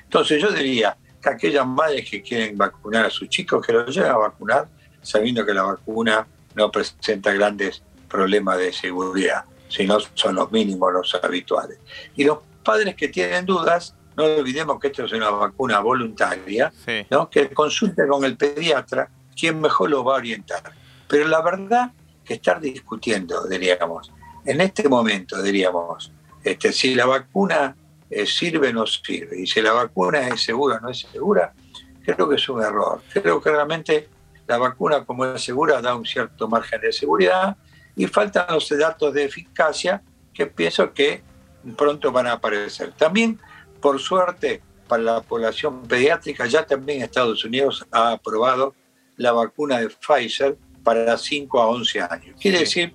Entonces 0.05 0.43
yo 0.43 0.51
diría 0.51 0.97
que 1.23 1.29
aquellas 1.29 1.67
madres 1.67 2.09
que 2.11 2.23
quieren 2.23 2.57
vacunar 2.57 3.07
a 3.07 3.11
sus 3.11 3.29
chicos, 3.29 3.65
que 3.65 3.73
los 3.73 3.95
lleven 3.95 4.11
a 4.11 4.17
vacunar, 4.17 4.69
sabiendo 5.03 5.45
que 5.45 5.55
la 5.55 5.63
vacuna 5.63 6.27
no 6.55 6.71
presenta 6.71 7.33
grandes 7.33 7.83
problemas 8.09 8.59
de 8.59 8.73
seguridad, 8.73 9.45
sino 9.69 9.99
son 10.15 10.35
los 10.35 10.51
mínimos, 10.51 10.93
los 10.93 11.15
habituales. 11.15 11.79
Y 12.17 12.25
los 12.25 12.39
padres 12.65 12.97
que 12.97 13.09
tienen 13.09 13.47
dudas, 13.47 13.95
no 14.17 14.25
olvidemos 14.25 14.81
que 14.81 14.89
esto 14.89 15.05
es 15.05 15.13
una 15.13 15.31
vacuna 15.31 15.81
voluntaria, 15.81 16.73
¿no? 17.11 17.31
que 17.31 17.51
consulte 17.51 18.07
con 18.09 18.25
el 18.25 18.37
pediatra 18.37 19.09
quien 19.39 19.61
mejor 19.61 19.91
lo 19.91 20.05
va 20.05 20.15
a 20.15 20.19
orientar. 20.19 20.63
Pero 21.07 21.29
la 21.29 21.41
verdad 21.41 21.93
que 22.25 22.35
estar 22.35 22.61
discutiendo, 22.61 23.47
diríamos, 23.47 24.13
en 24.51 24.61
este 24.61 24.89
momento, 24.89 25.41
diríamos, 25.41 26.11
este, 26.43 26.73
si 26.73 26.95
la 26.97 27.07
vacuna 27.07 27.77
eh, 28.11 28.27
sirve 28.27 28.71
o 28.71 28.73
no 28.73 28.87
sirve, 28.87 29.41
y 29.41 29.47
si 29.47 29.63
la 29.63 29.73
vacuna 29.73 30.27
es 30.27 30.43
segura 30.43 30.79
o 30.79 30.81
no 30.81 30.91
es 30.91 30.99
segura, 30.99 31.53
creo 32.05 32.29
que 32.29 32.35
es 32.35 32.49
un 32.49 32.61
error. 32.61 33.01
Creo 33.13 33.41
que 33.41 33.51
realmente 33.51 34.09
la 34.49 34.59
vacuna, 34.59 35.05
como 35.05 35.25
es 35.25 35.41
segura, 35.43 35.81
da 35.81 35.95
un 35.95 36.05
cierto 36.05 36.49
margen 36.49 36.81
de 36.81 36.93
seguridad 36.93 37.57
y 37.95 38.09
faltan 38.09 38.47
los 38.51 38.69
datos 38.71 39.15
de 39.15 39.25
eficacia 39.25 40.03
que 40.35 40.47
pienso 40.47 40.93
que 40.93 41.23
pronto 41.77 42.11
van 42.11 42.27
a 42.27 42.33
aparecer. 42.33 42.93
También, 42.95 43.39
por 43.81 44.01
suerte, 44.01 44.63
para 44.89 45.03
la 45.03 45.21
población 45.21 45.83
pediátrica, 45.83 46.47
ya 46.47 46.67
también 46.67 47.03
Estados 47.03 47.45
Unidos 47.45 47.87
ha 47.93 48.13
aprobado 48.13 48.75
la 49.17 49.31
vacuna 49.31 49.79
de 49.79 49.91
Pfizer 49.91 50.57
para 50.83 51.17
5 51.17 51.61
a 51.61 51.69
11 51.69 52.01
años. 52.01 52.37
Quiere 52.41 52.61
decir 52.61 52.95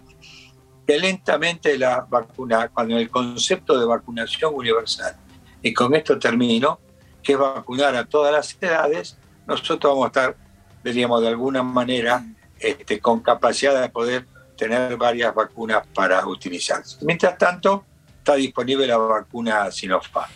que 0.85 0.99
lentamente 0.99 1.77
la 1.77 2.05
vacuna, 2.07 2.69
cuando 2.69 2.97
el 2.97 3.09
concepto 3.09 3.79
de 3.79 3.85
vacunación 3.85 4.53
universal, 4.53 5.15
y 5.61 5.73
con 5.73 5.95
esto 5.95 6.19
termino, 6.19 6.79
que 7.23 7.33
es 7.33 7.39
vacunar 7.39 7.95
a 7.95 8.05
todas 8.05 8.31
las 8.31 8.57
edades, 8.61 9.17
nosotros 9.47 9.93
vamos 9.93 10.05
a 10.05 10.07
estar, 10.07 10.37
diríamos, 10.83 11.21
de 11.21 11.29
alguna 11.29 11.63
manera 11.63 12.23
este, 12.59 12.99
con 12.99 13.19
capacidad 13.19 13.81
de 13.81 13.89
poder 13.89 14.27
tener 14.55 14.95
varias 14.95 15.33
vacunas 15.33 15.85
para 15.93 16.25
utilizar. 16.27 16.83
Mientras 17.01 17.37
tanto, 17.37 17.83
está 18.19 18.35
disponible 18.35 18.87
la 18.87 18.97
vacuna 18.97 19.71
Sinopharm. 19.71 20.31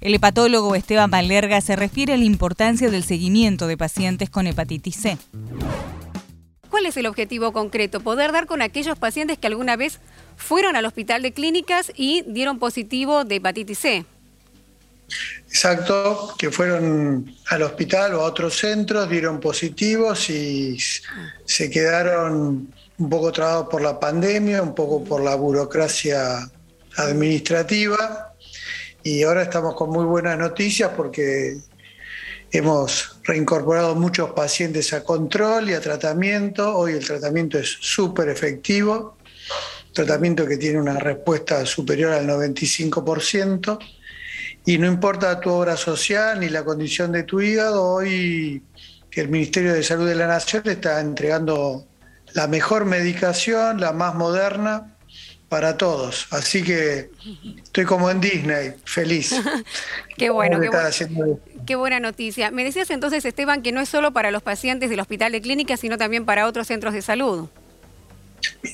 El 0.00 0.14
hepatólogo 0.14 0.74
Esteban 0.74 1.12
Valerga 1.12 1.60
se 1.60 1.76
refiere 1.76 2.14
a 2.14 2.16
la 2.16 2.24
importancia 2.24 2.90
del 2.90 3.04
seguimiento 3.04 3.68
de 3.68 3.76
pacientes 3.76 4.30
con 4.30 4.48
hepatitis 4.48 4.96
C. 4.96 5.18
¿Cuál 6.72 6.86
es 6.86 6.96
el 6.96 7.04
objetivo 7.04 7.52
concreto? 7.52 8.00
Poder 8.00 8.32
dar 8.32 8.46
con 8.46 8.62
aquellos 8.62 8.98
pacientes 8.98 9.36
que 9.36 9.46
alguna 9.46 9.76
vez 9.76 10.00
fueron 10.38 10.74
al 10.74 10.86
hospital 10.86 11.20
de 11.20 11.34
clínicas 11.34 11.92
y 11.94 12.24
dieron 12.26 12.58
positivo 12.58 13.26
de 13.26 13.36
hepatitis 13.36 13.78
C. 13.78 14.06
Exacto, 15.46 16.34
que 16.38 16.50
fueron 16.50 17.30
al 17.50 17.62
hospital 17.62 18.14
o 18.14 18.22
a 18.22 18.24
otros 18.24 18.56
centros, 18.56 19.06
dieron 19.10 19.38
positivos 19.38 20.30
y 20.30 20.78
se 21.44 21.68
quedaron 21.68 22.72
un 22.96 23.10
poco 23.10 23.30
trabados 23.32 23.68
por 23.68 23.82
la 23.82 24.00
pandemia, 24.00 24.62
un 24.62 24.74
poco 24.74 25.04
por 25.04 25.22
la 25.22 25.34
burocracia 25.34 26.50
administrativa. 26.96 28.32
Y 29.02 29.24
ahora 29.24 29.42
estamos 29.42 29.74
con 29.74 29.90
muy 29.90 30.06
buenas 30.06 30.38
noticias 30.38 30.90
porque 30.96 31.58
Hemos 32.54 33.18
reincorporado 33.24 33.94
muchos 33.94 34.32
pacientes 34.32 34.92
a 34.92 35.02
control 35.02 35.70
y 35.70 35.72
a 35.72 35.80
tratamiento. 35.80 36.76
Hoy 36.76 36.92
el 36.92 37.04
tratamiento 37.04 37.58
es 37.58 37.78
súper 37.80 38.28
efectivo, 38.28 39.16
tratamiento 39.94 40.46
que 40.46 40.58
tiene 40.58 40.78
una 40.78 40.98
respuesta 40.98 41.64
superior 41.64 42.12
al 42.12 42.28
95%. 42.28 43.78
Y 44.66 44.76
no 44.76 44.86
importa 44.86 45.40
tu 45.40 45.48
obra 45.48 45.78
social 45.78 46.40
ni 46.40 46.50
la 46.50 46.62
condición 46.62 47.10
de 47.10 47.22
tu 47.22 47.40
hígado, 47.40 47.82
hoy 47.82 48.62
el 49.12 49.28
Ministerio 49.30 49.72
de 49.72 49.82
Salud 49.82 50.06
de 50.06 50.14
la 50.14 50.26
Nación 50.26 50.62
está 50.66 51.00
entregando 51.00 51.86
la 52.34 52.48
mejor 52.48 52.84
medicación, 52.84 53.80
la 53.80 53.92
más 53.92 54.14
moderna, 54.14 54.91
para 55.52 55.76
todos. 55.76 56.28
Así 56.30 56.62
que 56.62 57.10
estoy 57.62 57.84
como 57.84 58.10
en 58.10 58.22
Disney, 58.22 58.72
feliz. 58.86 59.34
qué 60.16 60.30
bueno, 60.30 60.58
qué, 61.66 61.76
buena 61.76 62.00
noticia. 62.00 62.50
Me 62.50 62.64
decías 62.64 62.88
entonces, 62.88 63.22
Esteban, 63.26 63.60
que 63.60 63.70
no 63.70 63.82
es 63.82 63.90
solo 63.90 64.14
para 64.14 64.30
los 64.30 64.42
pacientes 64.42 64.88
del 64.88 65.00
hospital 65.00 65.30
de 65.30 65.42
clínica, 65.42 65.76
sino 65.76 65.98
también 65.98 66.24
para 66.24 66.46
otros 66.46 66.68
centros 66.68 66.94
de 66.94 67.02
salud. 67.02 67.50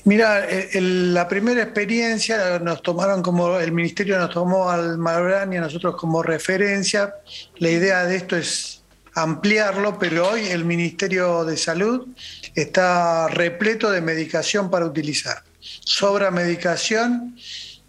Mira, 0.04 0.46
la 0.74 1.26
primera 1.26 1.64
experiencia 1.64 2.60
nos 2.60 2.80
tomaron 2.80 3.24
como, 3.24 3.58
el 3.58 3.72
ministerio 3.72 4.16
nos 4.16 4.30
tomó 4.30 4.70
al 4.70 4.98
Malbrán 4.98 5.52
y 5.52 5.56
a 5.56 5.62
nosotros 5.62 5.96
como 5.96 6.22
referencia. 6.22 7.12
La 7.56 7.70
idea 7.70 8.04
de 8.04 8.14
esto 8.14 8.36
es 8.36 8.84
ampliarlo, 9.14 9.98
pero 9.98 10.28
hoy 10.28 10.46
el 10.46 10.64
Ministerio 10.64 11.44
de 11.44 11.56
Salud 11.56 12.06
está 12.54 13.26
repleto 13.26 13.90
de 13.90 14.00
medicación 14.00 14.70
para 14.70 14.86
utilizar 14.86 15.47
sobra 15.60 16.30
medicación 16.30 17.36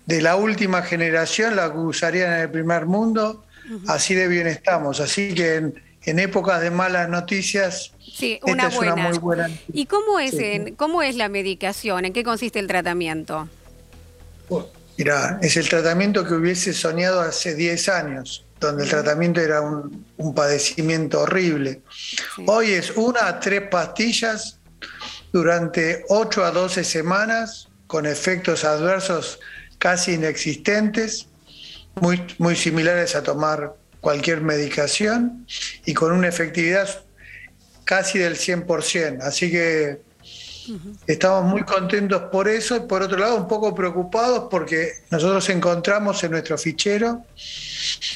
de 0.06 0.22
la 0.22 0.36
última 0.36 0.82
generación, 0.82 1.56
la 1.56 1.72
que 1.72 1.78
usarían 1.78 2.34
en 2.34 2.40
el 2.40 2.50
primer 2.50 2.86
mundo, 2.86 3.46
así 3.88 4.16
de 4.16 4.28
bien 4.28 4.48
estamos. 4.48 5.00
Así 5.00 5.36
que 5.36 5.72
en, 6.06 6.20
épocas 6.20 6.62
de 6.62 6.72
malas 6.72 7.08
noticias, 7.10 7.94
sí, 8.00 8.40
una 8.42 8.68
esta 8.68 8.76
buena. 8.76 8.94
es 8.94 9.00
una 9.00 9.10
muy 9.10 9.18
buena. 9.20 9.50
¿Y 9.72 9.86
cómo 9.86 10.20
es, 10.20 10.36
cómo 10.78 11.04
es 11.04 11.16
la 11.16 11.30
medicación? 11.30 12.06
¿En 12.06 12.14
qué 12.14 12.24
consiste 12.24 12.58
el 12.58 12.68
tratamiento? 12.68 13.48
mira, 14.98 15.40
es 15.42 15.56
el 15.56 15.70
tratamiento 15.70 16.26
que 16.26 16.34
hubiese 16.34 16.74
soñado 16.74 17.22
hace 17.22 17.56
10 17.56 17.90
años, 17.90 18.46
donde 18.60 18.84
el 18.84 18.90
tratamiento 18.90 19.40
era 19.40 19.62
un, 19.62 20.06
padecimiento 20.36 21.22
horrible. 21.22 21.82
Hoy 22.46 22.72
es 22.72 22.92
una 22.98 23.28
a 23.28 23.40
tres 23.40 23.62
pastillas 23.70 24.59
durante 25.32 26.06
8 26.10 26.46
a 26.46 26.52
12 26.52 26.84
semanas 26.84 27.68
con 27.88 28.06
efectos 28.06 28.64
adversos 28.64 29.40
casi 29.78 30.14
inexistentes, 30.14 31.28
muy, 31.96 32.22
muy 32.38 32.56
similares 32.56 33.16
a 33.16 33.24
tomar 33.24 33.74
cualquier 34.02 34.42
medicación 34.42 35.46
y 35.86 35.94
con 35.94 36.12
una 36.12 36.28
efectividad 36.28 36.88
casi 37.84 38.20
del 38.20 38.36
100%. 38.36 39.22
Así 39.22 39.52
que 39.52 40.02
estamos 41.08 41.44
muy 41.46 41.64
contentos 41.64 42.24
por 42.32 42.48
eso. 42.48 42.76
Y 42.76 42.82
por 42.82 43.02
otro 43.02 43.18
lado 43.18 43.36
un 43.36 43.48
poco 43.48 43.74
preocupados 43.74 44.48
porque 44.50 44.92
nosotros 45.10 45.50
encontramos 45.50 46.24
en 46.24 46.32
nuestro 46.32 46.58
fichero 46.58 47.24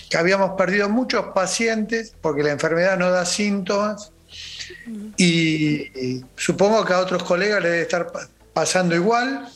que 0.10 0.18
habíamos 0.18 0.52
perdido 0.52 0.90
muchos 0.90 1.26
pacientes 1.34 2.14
porque 2.22 2.44
la 2.44 2.52
enfermedad 2.52 2.98
no 2.98 3.10
da 3.10 3.26
síntomas 3.26 4.13
y, 5.18 6.22
supongo 6.36 6.84
que 6.86 6.94
a 6.94 7.00
otros 7.00 7.24
colegas 7.24 7.62
les 7.62 7.72
debe 7.72 7.84
estar 7.84 8.12
pasando 8.54 8.96
igual. 8.96 9.48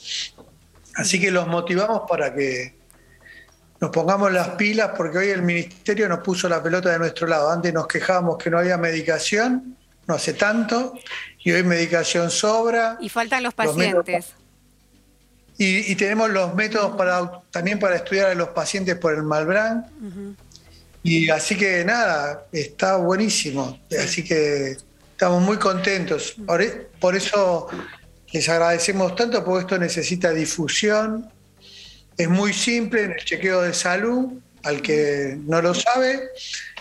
Así 0.96 1.20
que 1.20 1.32
los 1.32 1.48
motivamos 1.48 2.04
para 2.10 2.34
que 2.34 2.76
nos 3.80 3.92
pongamos 3.92 4.32
las 4.32 4.50
pilas 4.50 4.92
porque 4.98 5.20
hoy 5.20 5.30
el 5.30 5.44
ministerio 5.44 6.10
nos 6.10 6.20
puso 6.20 6.50
la 6.50 6.62
pelota 6.62 6.90
de 6.90 7.00
nuestro 7.00 7.28
lado. 7.28 7.52
Antes 7.52 7.74
nos 7.74 7.88
quejábamos 7.88 8.38
que 8.38 8.50
no 8.50 8.58
había 8.58 8.78
medicación, 8.78 9.78
no 10.08 10.16
hace 10.16 10.34
tanto, 10.34 10.94
y 11.44 11.52
hoy 11.52 11.64
medicación 11.64 12.32
sobra. 12.32 12.98
Y 13.00 13.10
faltan 13.10 13.44
los 13.44 13.54
pacientes. 13.54 14.34
y, 15.60 15.96
tenemos 15.96 16.30
los 16.30 16.54
métodos 16.56 16.96
para 16.96 17.42
también 17.52 17.80
para 17.80 17.96
estudiar 17.96 18.32
a 18.32 18.36
los 18.36 18.50
pacientes 18.50 18.96
por 18.96 19.14
el 19.14 19.24
Malbrán. 19.24 19.86
Y 21.04 21.30
así 21.30 21.56
que 21.56 21.86
nada, 21.86 22.48
está 22.52 22.98
buenísimo. 22.98 23.80
Así 23.98 24.24
que 24.24 24.78
estamos 25.18 25.42
muy 25.42 25.58
contentos. 25.58 26.36
Por 27.00 27.16
eso 27.16 27.68
les 28.32 28.48
agradecemos 28.50 29.16
tanto 29.16 29.44
porque 29.44 29.62
esto 29.62 29.80
necesita 29.80 30.32
difusión. 30.32 31.28
Es 32.16 32.30
muy 32.30 32.54
simple 32.54 33.06
en 33.06 33.12
el 33.14 33.26
chequeo 33.26 33.64
de 33.64 33.74
salud, 33.74 34.34
al 34.62 34.80
que 34.80 35.36
no 35.48 35.60
lo 35.60 35.74
sabe, 35.74 36.30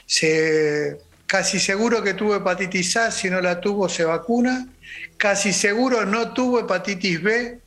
se, 0.05 0.99
casi 1.26 1.59
seguro 1.59 2.02
que 2.02 2.12
tuvo 2.12 2.37
hepatitis 2.37 2.99
A, 2.99 3.11
si 3.11 3.31
no 3.31 3.40
la 3.40 3.59
tuvo 3.59 3.88
se 3.88 4.05
vacuna, 4.05 4.69
casi 5.16 5.55
seguro 5.55 6.05
no 6.05 6.35
tuvo 6.35 6.61
hepatitis 6.61 7.23
B, 7.23 7.59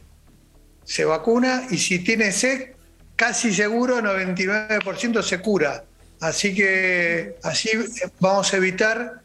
se 0.83 1.03
vacuna, 1.03 1.63
y 1.71 1.79
si 1.79 1.97
tiene 2.03 2.31
C, 2.31 2.75
casi 3.15 3.55
seguro 3.55 4.01
99% 4.01 5.23
se 5.23 5.41
cura. 5.41 5.83
Así 6.21 6.53
que 6.53 7.37
así 7.41 7.71
vamos 8.19 8.53
a 8.53 8.57
evitar 8.57 9.23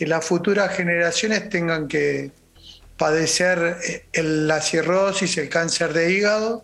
que 0.00 0.06
las 0.06 0.24
futuras 0.24 0.74
generaciones 0.74 1.50
tengan 1.50 1.86
que, 1.86 2.32
padecer 2.96 3.76
eh, 3.82 4.22
la 4.22 4.62
cirrosis, 4.62 5.36
el 5.36 5.50
cáncer 5.50 5.92
de 5.92 6.10
hígado, 6.10 6.62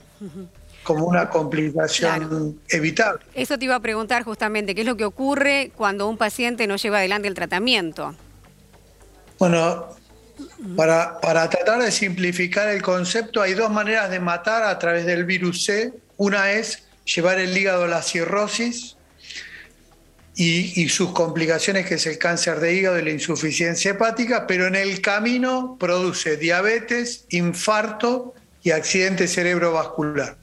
como 0.83 1.05
una 1.05 1.29
complicación 1.29 2.59
evitable. 2.71 3.25
Eso 3.35 3.59
te 3.59 3.67
iba 3.67 3.75
a 3.75 3.81
preguntar 3.81 4.23
justamente, 4.23 4.75
¿qué 4.75 4.81
es 4.81 4.87
lo 4.87 4.97
que 4.97 5.05
ocurre 5.05 5.71
cuando 5.77 6.09
un 6.09 6.17
paciente 6.17 6.67
no 6.67 6.77
lleva 6.77 6.97
adelante 6.99 7.29
el 7.29 7.35
tratamiento? 7.35 8.15
Bueno, 9.39 9.87
para, 10.75 11.21
para 11.21 11.51
tratar 11.51 11.83
de 11.83 11.93
simplificar 11.93 12.69
el 12.69 12.81
concepto, 12.81 13.43
hay 13.43 13.53
dos 13.53 13.71
maneras 13.71 14.11
de 14.11 14.19
matar 14.19 14.63
a 14.63 14.79
través 14.79 15.05
del 15.05 15.27
virus 15.27 15.65
C. 15.65 15.93
Una 16.17 16.53
es 16.53 16.87
llevar 17.05 17.39
el 17.39 17.55
hígado 17.55 17.85
a 17.85 17.89
la 17.89 18.01
cirrosis 18.01 18.96
y, 20.39 20.89
sus 20.91 21.13
complicaciones, 21.13 21.87
que 21.87 21.95
es 21.95 22.07
el 22.07 22.19
cáncer 22.19 22.61
de 22.61 22.75
hígado 22.75 22.99
y 22.99 23.03
la 23.03 23.11
insuficiencia 23.11 23.93
hepática, 23.93 24.47
pero 24.47 24.67
en 24.67 24.75
el 24.75 25.01
camino 25.01 25.77
produce 25.81 26.37
diabetes, 26.37 27.25
infarto 27.31 28.35
y 28.63 28.73
accidente 28.73 29.29
cerebrovascular. 29.29 30.37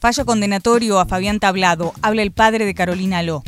Fallo 0.00 0.24
condenatorio 0.24 1.00
a 1.00 1.06
Fabián 1.06 1.40
Tablado. 1.40 1.92
Habla 2.02 2.22
el 2.22 2.30
padre 2.30 2.64
de 2.64 2.74
Carolina 2.74 3.22
Ló. 3.22 3.42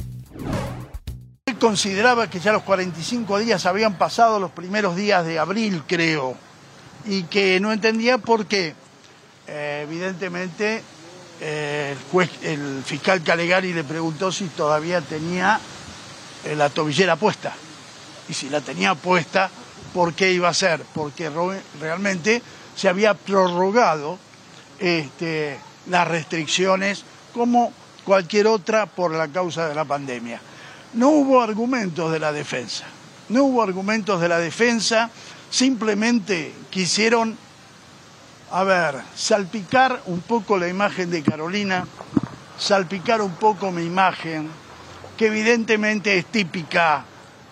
Él 1.47 1.57
consideraba 1.59 2.29
que 2.29 2.41
ya 2.41 2.53
los 2.53 2.65
45 2.65 3.39
días 3.39 3.67
habían 3.67 3.97
pasado 3.99 4.41
los 4.41 4.51
primeros 4.51 4.97
días 4.97 5.25
de 5.25 5.39
abril, 5.39 5.83
creo, 5.87 6.37
y 7.07 7.23
que 7.25 7.61
no 7.61 7.73
entendía 7.73 8.19
por 8.19 8.47
qué. 8.47 8.75
Eh, 9.47 9.83
evidentemente 9.85 10.83
el, 11.43 11.99
juez, 12.11 12.31
el 12.43 12.83
fiscal 12.85 13.23
Calegari 13.23 13.73
le 13.73 13.85
preguntó 13.85 14.31
si 14.31 14.47
todavía 14.47 15.01
tenía 15.01 15.59
eh, 16.45 16.55
la 16.55 16.71
tobillera 16.71 17.17
puesta. 17.17 17.53
Y 18.29 18.35
si 18.35 18.49
la 18.49 18.61
tenía 18.61 18.95
puesta, 18.95 19.51
¿por 19.93 20.15
qué 20.15 20.33
iba 20.33 20.49
a 20.49 20.55
ser? 20.55 20.83
Porque 20.95 21.31
realmente 21.81 22.43
se 22.77 22.89
había 22.89 23.15
prorrogado 23.15 24.19
este, 24.79 25.59
las 25.89 26.07
restricciones 26.07 27.05
como 27.35 27.73
cualquier 28.05 28.47
otra 28.47 28.87
por 28.87 29.13
la 29.13 29.29
causa 29.29 29.69
de 29.69 29.75
la 29.75 29.85
pandemia. 29.85 30.41
No 30.95 31.09
hubo 31.09 31.43
argumentos 31.43 32.13
de 32.13 32.21
la 32.21 32.33
defensa, 32.33 32.85
no 33.29 33.45
hubo 33.45 33.63
argumentos 33.63 34.21
de 34.21 34.29
la 34.29 34.39
defensa, 34.39 35.11
simplemente 35.51 36.53
quisieron 36.71 37.37
a 38.53 38.65
ver, 38.65 39.01
salpicar 39.15 40.03
un 40.07 40.21
poco 40.21 40.59
la 40.59 40.69
imagen 40.69 41.11
de 41.11 41.23
Carolina, 41.23 41.87
salpicar 42.59 43.23
un 43.23 43.33
poco 43.33 43.73
mi 43.73 43.83
imagen, 43.83 44.51
que 45.17 45.29
evidentemente 45.29 46.19
es 46.19 46.27
típica 46.27 47.07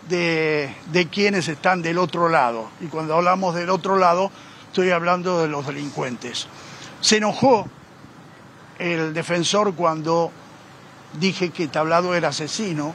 de, 0.07 0.75
quienes 1.11 1.49
están 1.49 1.81
del 1.81 1.97
otro 1.97 2.29
lado. 2.29 2.69
Y 2.83 2.89
cuando 2.89 3.15
hablamos 3.15 3.55
del 3.55 3.71
otro 3.71 3.97
lado, 3.97 4.31
estoy 4.67 4.91
hablando 4.91 5.41
de 5.41 5.49
los 5.49 5.67
delincuentes. 5.67 6.49
Se 7.01 7.17
enojó 7.17 7.67
el 8.79 9.15
defensor 9.15 9.75
cuando 9.75 10.31
dije 11.19 11.49
que 11.49 11.69
Tablado 11.69 12.15
era 12.15 12.29
asesino, 12.29 12.95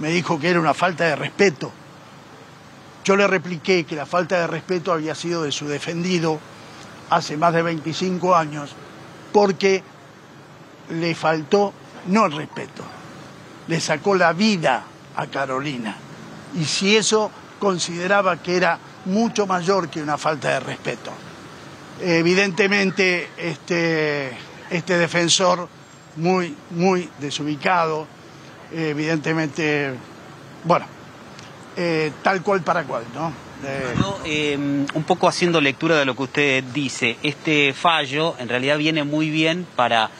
me 0.00 0.10
dijo 0.10 0.38
que 0.38 0.50
era 0.50 0.60
una 0.60 0.74
falta 0.74 1.04
de 1.04 1.16
respeto. 1.16 1.72
Yo 3.04 3.16
le 3.16 3.26
repliqué 3.26 3.84
que 3.84 3.96
la 3.96 4.04
falta 4.04 4.38
de 4.38 4.46
respeto 4.48 4.92
había 4.92 5.14
sido 5.14 5.44
de 5.44 5.52
su 5.52 5.66
defendido, 5.66 6.40
hace 7.10 7.36
más 7.36 7.52
de 7.52 7.62
25 7.62 8.34
años, 8.34 8.74
porque 9.32 9.82
le 10.90 11.14
faltó 11.14 11.72
no 12.08 12.26
el 12.26 12.32
respeto, 12.32 12.84
le 13.68 13.80
sacó 13.80 14.14
la 14.14 14.32
vida 14.32 14.84
a 15.16 15.26
Carolina. 15.26 15.96
Y 16.54 16.64
si 16.64 16.96
eso 16.96 17.30
consideraba 17.58 18.36
que 18.42 18.56
era 18.56 18.78
mucho 19.06 19.46
mayor 19.46 19.88
que 19.88 20.02
una 20.02 20.18
falta 20.18 20.50
de 20.50 20.60
respeto. 20.60 21.12
Evidentemente, 22.00 23.30
este, 23.36 24.36
este 24.70 24.98
defensor 24.98 25.68
muy, 26.16 26.54
muy 26.70 27.08
desubicado, 27.18 28.06
evidentemente, 28.72 29.94
bueno, 30.64 30.86
eh, 31.76 32.12
tal 32.22 32.42
cual 32.42 32.62
para 32.62 32.84
cual, 32.84 33.04
¿no? 33.14 33.45
Em, 34.24 34.86
un 34.92 35.04
poco 35.04 35.28
haciendo 35.28 35.60
lectura 35.60 35.96
de 35.96 36.04
lo 36.04 36.14
que 36.14 36.22
usted 36.24 36.64
dice, 36.74 37.16
este 37.22 37.72
fallo 37.72 38.34
en 38.38 38.48
realidad 38.48 38.76
viene 38.76 39.02
muy 39.04 39.30
bien 39.30 39.66
para 39.76 40.10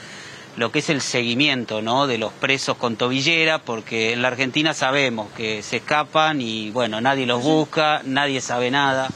lo 0.56 0.72
que 0.72 0.78
es 0.78 0.88
el 0.88 1.02
seguimiento 1.02 1.82
¿no? 1.82 2.06
de 2.06 2.16
los 2.16 2.32
presos 2.32 2.78
con 2.78 2.96
tobillera, 2.96 3.58
porque 3.58 4.14
en 4.14 4.22
la 4.22 4.28
Argentina 4.28 4.72
sabemos 4.72 5.28
que 5.36 5.62
se 5.62 5.76
escapan 5.76 6.40
y 6.40 6.70
bueno, 6.70 7.00
nadie 7.00 7.26
los 7.26 7.42
busca, 7.42 8.00
nadie 8.04 8.40
sabe 8.40 8.70
nada. 8.70 9.08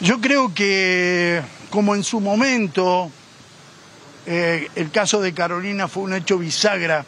Yo 0.00 0.20
creo 0.20 0.52
que 0.52 1.40
como 1.70 1.94
en 1.94 2.02
su 2.02 2.20
momento 2.20 3.10
eh, 4.26 4.68
el 4.74 4.90
caso 4.90 5.20
de 5.20 5.32
Carolina 5.32 5.86
fue 5.86 6.02
un 6.02 6.14
hecho 6.14 6.36
bisagra 6.38 7.04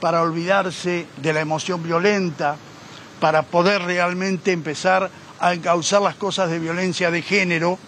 para 0.00 0.22
olvidarse 0.22 1.06
de 1.18 1.32
la 1.34 1.40
emoción 1.40 1.82
violenta, 1.82 2.56
para 3.20 3.42
poder 3.42 3.82
realmente 3.82 4.52
empezar 4.52 5.10
a 5.40 5.54
encauzar 5.54 6.02
las 6.02 6.14
cosas 6.16 6.50
de 6.50 6.58
violencia 6.58 7.10
de 7.10 7.22
género, 7.22 7.78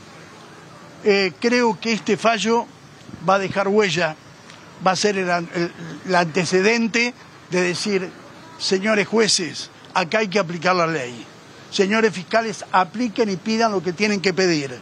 eh, 1.04 1.32
creo 1.38 1.78
que 1.78 1.92
este 1.92 2.16
fallo 2.16 2.66
va 3.28 3.34
a 3.34 3.38
dejar 3.38 3.68
huella, 3.68 4.16
va 4.84 4.92
a 4.92 4.96
ser 4.96 5.18
el, 5.18 6.14
antecedente 6.14 7.14
de 7.50 7.60
decir, 7.60 8.10
señores 8.58 9.06
jueces, 9.06 9.70
acá 9.94 10.18
hay 10.18 10.28
que 10.28 10.38
aplicar 10.38 10.74
la 10.74 10.86
ley. 10.86 11.26
Señores 11.70 12.12
fiscales, 12.12 12.64
apliquen 12.72 13.30
y 13.30 13.36
pidan 13.36 13.72
lo 13.72 13.82
que 13.82 13.92
tienen 13.92 14.20
que 14.20 14.34
pedir. 14.34 14.78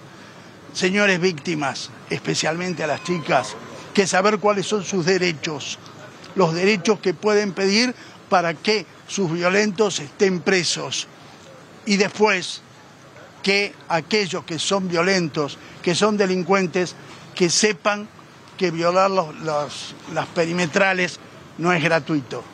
Señores 0.73 1.21
víctimas, 1.21 1.91
especialmente 2.09 2.85
a 2.85 2.87
las 2.87 3.03
chicas, 3.03 3.57
que 3.95 4.07
saber 4.07 4.39
cuáles 4.39 4.67
son 4.67 4.85
sus 4.85 5.05
derechos, 5.05 5.79
los 6.37 6.55
derechos 6.55 7.01
que 7.01 7.15
pueden 7.15 7.53
pedir 7.53 7.95
para 8.29 8.55
que 8.55 8.87
sus 9.09 9.33
violentos 9.33 9.99
estén 9.99 10.41
presos 10.41 11.09
y 11.87 11.97
después 11.97 12.63
que 13.43 13.75
aquellos 13.89 14.45
que 14.45 14.59
son 14.59 14.89
violentos, 14.89 15.59
que 15.83 15.95
son 15.95 16.17
delincuentes, 16.17 16.95
que 17.35 17.49
sepan 17.49 18.09
que 18.59 18.71
violar 18.71 19.11
las 19.11 20.27
perimetrales 20.35 21.19
no 21.59 21.73
es 21.73 21.83
gratuito. 21.83 22.45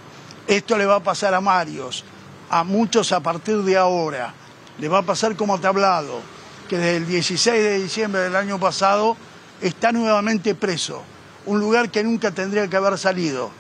Esto 0.47 0.79
le 0.79 0.87
va 0.87 0.97
a 0.97 1.03
pasar 1.03 1.35
a 1.35 1.41
Marios, 1.41 2.05
a 2.51 2.63
muchos 2.63 3.11
a 3.13 3.21
partir 3.21 3.59
de 3.63 3.77
ahora. 3.77 4.33
Le 4.79 4.89
va 4.89 4.99
a 4.99 5.03
pasar 5.03 5.35
como 5.35 5.59
tablado, 5.59 6.21
que 6.69 6.77
desde 6.77 6.97
el 6.99 7.07
16 7.07 7.63
de 7.63 7.79
diciembre 7.83 8.21
del 8.21 8.37
año 8.37 8.61
pasado 8.61 9.17
está 9.61 9.91
nuevamente 9.91 10.55
preso. 10.55 11.03
Un 11.47 11.59
lugar 11.59 11.91
que 11.91 12.05
nunca 12.05 12.31
tendría 12.31 12.69
que 12.69 12.77
haber 12.77 12.99
salido. 12.99 13.51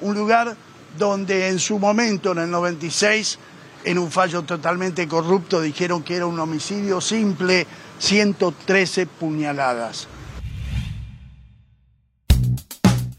Un 0.00 0.14
lugar 0.14 0.56
donde 0.98 1.48
en 1.48 1.58
su 1.60 1.78
momento, 1.78 2.32
en 2.32 2.38
el 2.38 2.50
96, 2.50 3.38
en 3.84 3.98
un 3.98 4.10
fallo 4.10 4.42
totalmente 4.42 5.06
corrupto 5.08 5.60
dijeron 5.60 6.02
que 6.02 6.16
era 6.16 6.26
un 6.26 6.38
homicidio 6.38 7.00
simple, 7.00 7.66
113 7.98 9.06
puñaladas. 9.06 10.08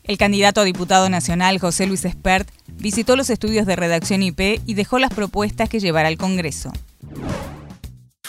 El 0.04 0.18
candidato 0.18 0.62
a 0.62 0.64
diputado 0.66 1.10
nacional, 1.10 1.60
José 1.60 1.88
Luis 1.88 2.04
Espert, 2.04 2.50
visitó 2.68 3.16
los 3.16 3.30
estudios 3.30 3.66
de 3.66 3.76
redacción 3.76 4.22
IP 4.22 4.62
y 4.66 4.74
dejó 4.74 5.00
las 5.00 5.14
propuestas 5.14 5.70
que 5.70 5.80
llevará 5.80 6.10
al 6.10 6.18
Congreso. 6.18 6.74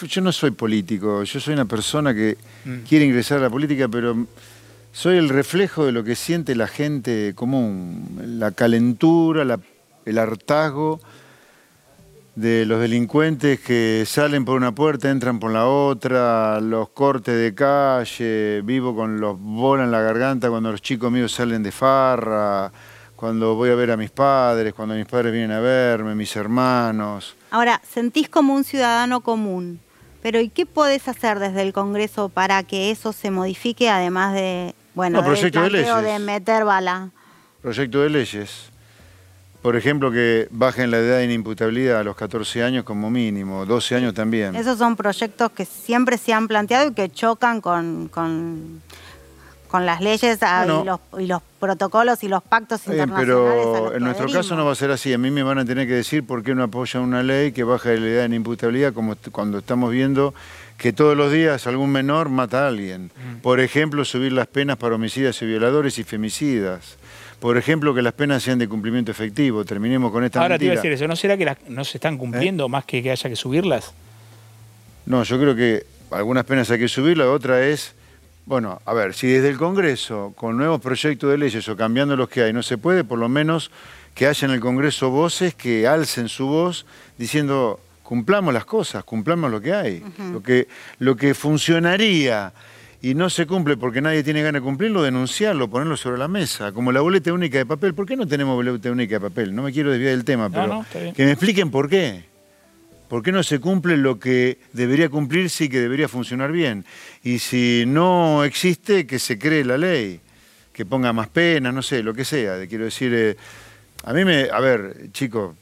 Yo 0.01 0.21
no 0.21 0.31
soy 0.31 0.51
político, 0.51 1.23
yo 1.23 1.39
soy 1.39 1.53
una 1.53 1.65
persona 1.65 2.13
que 2.13 2.37
mm. 2.65 2.79
quiere 2.87 3.05
ingresar 3.05 3.39
a 3.39 3.41
la 3.41 3.49
política, 3.49 3.87
pero 3.87 4.25
soy 4.93 5.17
el 5.17 5.29
reflejo 5.29 5.85
de 5.85 5.91
lo 5.91 6.03
que 6.03 6.15
siente 6.15 6.55
la 6.55 6.67
gente 6.67 7.33
común, 7.35 8.37
la 8.39 8.51
calentura, 8.51 9.59
el 10.05 10.17
hartazgo 10.17 10.99
de 12.35 12.65
los 12.65 12.81
delincuentes 12.81 13.61
que 13.61 14.03
salen 14.05 14.43
por 14.43 14.57
una 14.57 14.73
puerta, 14.73 15.09
entran 15.09 15.39
por 15.39 15.51
la 15.51 15.67
otra, 15.67 16.59
los 16.59 16.89
cortes 16.89 17.37
de 17.37 17.55
calle, 17.55 18.61
vivo 18.63 18.93
con 18.93 19.21
los 19.21 19.39
bolas 19.39 19.85
en 19.85 19.91
la 19.91 20.01
garganta 20.01 20.49
cuando 20.49 20.71
los 20.71 20.81
chicos 20.81 21.11
míos 21.11 21.31
salen 21.31 21.63
de 21.63 21.71
farra, 21.71 22.71
cuando 23.15 23.55
voy 23.55 23.69
a 23.69 23.75
ver 23.75 23.91
a 23.91 23.97
mis 23.97 24.11
padres, 24.11 24.73
cuando 24.73 24.95
mis 24.95 25.05
padres 25.05 25.31
vienen 25.31 25.51
a 25.51 25.61
verme, 25.61 26.13
mis 26.13 26.35
hermanos. 26.35 27.35
Ahora, 27.51 27.81
sentís 27.89 28.27
como 28.27 28.53
un 28.53 28.65
ciudadano 28.65 29.21
común, 29.21 29.79
pero 30.21 30.41
¿y 30.41 30.49
qué 30.49 30.65
podés 30.65 31.07
hacer 31.07 31.39
desde 31.39 31.61
el 31.61 31.71
Congreso 31.71 32.27
para 32.27 32.63
que 32.63 32.91
eso 32.91 33.13
se 33.13 33.31
modifique, 33.31 33.89
además 33.89 34.33
de, 34.33 34.75
bueno, 34.93 35.23
proyecto 35.23 35.61
de, 35.61 35.69
leyes. 35.69 36.03
de 36.03 36.19
meter 36.19 36.65
bala? 36.65 37.11
Proyecto 37.61 38.01
de 38.01 38.09
leyes 38.09 38.74
por 39.65 39.75
ejemplo, 39.75 40.11
que 40.11 40.47
bajen 40.51 40.91
la 40.91 40.99
edad 40.99 41.17
de 41.17 41.25
inimputabilidad 41.25 42.01
a 42.01 42.03
los 42.03 42.15
14 42.15 42.61
años 42.61 42.83
como 42.83 43.09
mínimo, 43.09 43.65
12 43.65 43.95
años 43.95 44.13
también. 44.13 44.55
Esos 44.55 44.77
son 44.77 44.95
proyectos 44.95 45.49
que 45.53 45.65
siempre 45.65 46.19
se 46.19 46.33
han 46.33 46.47
planteado 46.47 46.91
y 46.91 46.93
que 46.93 47.09
chocan 47.09 47.61
con, 47.61 48.07
con, 48.09 48.83
las 49.73 50.01
leyes 50.01 50.37
y, 51.17 51.25
los, 51.25 51.41
protocolos 51.59 52.23
y 52.23 52.27
los 52.27 52.43
pactos 52.43 52.85
internacionales. 52.85 53.25
Pero 53.27 53.95
en 53.95 54.03
nuestro 54.03 54.31
caso 54.31 54.55
no 54.55 54.65
va 54.65 54.73
a 54.73 54.75
ser 54.75 54.91
así. 54.91 55.11
A 55.13 55.17
mí 55.17 55.31
me 55.31 55.41
van 55.41 55.57
a 55.57 55.65
tener 55.65 55.87
que 55.87 55.95
decir 55.95 56.23
por 56.23 56.43
qué 56.43 56.53
no 56.53 56.61
apoyan 56.61 57.01
una 57.01 57.23
ley 57.23 57.51
que 57.51 57.63
baja 57.63 57.89
la 57.89 58.07
edad 58.07 58.19
de 58.19 58.25
inimputabilidad 58.27 58.93
como 58.93 59.15
cuando 59.31 59.57
estamos 59.57 59.91
viendo 59.91 60.35
que 60.77 60.93
todos 60.93 61.17
los 61.17 61.31
días 61.31 61.65
algún 61.65 61.91
menor 61.91 62.29
mata 62.29 62.65
a 62.65 62.67
alguien. 62.67 63.05
Mm. 63.05 63.41
Por 63.41 63.59
ejemplo, 63.59 64.05
subir 64.05 64.31
las 64.31 64.45
penas 64.45 64.77
para 64.77 64.93
homicidas 64.93 65.41
y 65.41 65.47
violadores 65.47 65.97
y 65.97 66.03
femicidas 66.03 66.97
por 67.39 67.57
ejemplo, 67.57 67.93
que 67.93 68.01
las 68.01 68.13
penas 68.13 68.43
sean 68.43 68.59
de 68.59 68.67
cumplimiento 68.67 69.11
efectivo. 69.11 69.65
Terminemos 69.65 70.11
con 70.11 70.23
esta 70.23 70.41
Ahora 70.41 70.57
te 70.57 70.65
iba 70.65 70.73
a 70.73 70.77
decir 70.77 70.91
eso, 70.91 71.07
¿no 71.07 71.15
será 71.15 71.37
que 71.37 71.55
no 71.67 71.83
se 71.83 71.97
están 71.97 72.17
cumpliendo 72.17 72.65
¿Eh? 72.65 72.69
más 72.69 72.85
que 72.85 73.03
que 73.03 73.11
haya 73.11 73.29
que 73.29 73.35
subirlas? 73.35 73.93
No, 75.05 75.23
yo 75.23 75.39
creo 75.39 75.55
que 75.55 75.85
algunas 76.11 76.45
penas 76.45 76.69
hay 76.71 76.79
que 76.79 76.87
subirlas, 76.87 77.27
otra 77.27 77.65
es 77.65 77.93
Bueno, 78.45 78.81
a 78.85 78.93
ver, 78.93 79.13
si 79.13 79.27
desde 79.27 79.49
el 79.49 79.57
Congreso, 79.57 80.33
con 80.35 80.57
nuevos 80.57 80.81
proyectos 80.81 81.29
de 81.29 81.37
leyes 81.37 81.67
o 81.67 81.75
cambiando 81.75 82.15
los 82.15 82.29
que 82.29 82.43
hay, 82.43 82.53
no 82.53 82.63
se 82.63 82.77
puede, 82.77 83.03
por 83.03 83.19
lo 83.19 83.29
menos 83.29 83.71
que 84.13 84.27
haya 84.27 84.47
en 84.47 84.53
el 84.53 84.59
Congreso 84.59 85.09
voces 85.09 85.53
que 85.53 85.87
alcen 85.87 86.29
su 86.29 86.47
voz 86.47 86.85
diciendo 87.17 87.79
cumplamos 88.01 88.53
las 88.53 88.65
cosas, 88.65 89.03
cumplamos 89.03 89.51
lo 89.51 89.59
que 89.59 89.73
hay. 89.73 90.03
lo, 90.31 90.41
que, 90.41 90.67
lo 90.99 91.15
que 91.15 91.33
funcionaría 91.33 92.53
y 93.05 93.13
no 93.13 93.29
se 93.29 93.45
cumple 93.45 93.77
porque 93.77 94.01
nadie 94.01 94.23
tiene 94.23 94.41
ganas 94.41 94.61
de 94.61 94.65
cumplirlo, 94.65 95.03
denunciarlo, 95.03 95.69
ponerlo 95.69 95.95
sobre 95.95 96.17
la 96.17 96.27
mesa, 96.27 96.71
como 96.71 96.91
la 96.91 97.01
boleta 97.01 97.31
única 97.31 97.59
de 97.59 97.65
papel. 97.67 97.93
¿Por 97.93 98.07
qué 98.07 98.15
no 98.15 98.25
tenemos 98.25 98.55
boleta 98.55 98.91
única 98.91 99.17
de 99.17 99.21
papel? 99.29 99.53
No 99.53 99.61
me 99.61 99.71
quiero 99.71 99.91
desviar 99.91 100.13
del 100.13 100.25
tema, 100.25 100.49
pero 100.49 100.83
que 100.91 101.23
me 101.23 101.33
expliquen 101.33 101.69
por 101.69 101.87
qué. 101.87 102.23
¿Por 103.07 103.21
qué 103.21 103.31
no 103.31 103.43
se 103.43 103.59
cumple 103.59 103.95
lo 103.95 104.17
que 104.17 104.57
debería 104.73 105.09
cumplirse 105.09 105.65
y 105.65 105.69
que 105.69 105.79
debería 105.79 106.07
funcionar 106.07 106.51
bien? 106.51 106.83
Y 107.21 107.37
si 107.37 107.83
no 107.85 108.43
existe, 108.43 109.05
que 109.05 109.19
se 109.19 109.37
cree 109.37 109.63
la 109.63 109.77
ley, 109.77 110.19
que 110.73 110.83
ponga 110.83 111.13
más 111.13 111.27
pena, 111.27 111.71
no 111.71 111.83
sé, 111.83 112.01
lo 112.01 112.15
que 112.15 112.25
sea. 112.25 112.65
Quiero 112.65 112.85
decir, 112.85 113.13
eh, 113.13 113.37
a 114.03 114.13
mí 114.13 114.25
me, 114.25 114.49
a 114.51 114.59
ver, 114.59 115.11
chicos, 115.11 115.55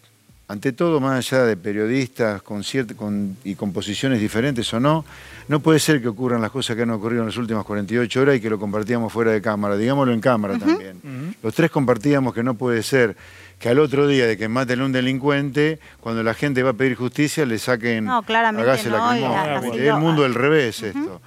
ante 0.48 0.74
todo, 0.74 1.00
más 1.00 1.18
allá 1.18 1.46
de 1.46 1.56
periodistas 1.56 2.42
con, 2.42 2.64
con 2.98 3.38
y 3.44 3.56
con 3.56 3.72
posiciones 3.72 4.20
diferentes 4.20 4.72
o 4.74 4.80
no, 4.80 5.06
no 5.48 5.60
puede 5.62 5.80
ser 5.80 6.02
que 6.02 6.08
ocurran 6.08 6.42
las 6.42 6.52
cosas 6.52 6.76
que 6.76 6.84
han 6.84 6.92
ocurrido 6.92 7.22
en 7.22 7.28
las 7.28 7.38
últimas 7.38 7.64
48 7.64 8.22
horas 8.22 8.36
y 8.36 8.42
que 8.42 8.50
lo 8.50 8.60
compartíamos 8.60 9.12
fuera 9.12 9.32
de 9.32 9.42
cámara, 9.42 9.78
digámoslo 9.78 10.14
en 10.14 10.22
cámara 10.22 10.58
también. 10.58 11.36
Los 11.42 11.54
tres 11.54 11.72
compartíamos 11.72 12.34
que 12.34 12.44
no 12.44 12.56
puede 12.56 12.84
ser 12.84 13.16
que 13.60 13.70
al 13.70 13.80
otro 13.80 14.08
día 14.08 14.28
de 14.28 14.38
que 14.38 14.50
maten 14.50 14.82
a 14.82 14.86
un 14.86 14.92
delincuente, 14.92 15.80
cuando 16.02 16.22
la 16.22 16.34
gente 16.34 16.62
va 16.64 16.72
a 16.72 16.74
pedir 16.74 16.96
justicia, 16.96 17.46
le 17.46 17.58
saquen 17.58 18.06
no, 18.06 18.22
claramente 18.24 18.90
la 18.90 19.58
Es 19.58 19.76
el 19.76 19.96
mundo 19.96 20.26
al 20.26 20.34
revés 20.34 20.84
esto. 20.84 21.22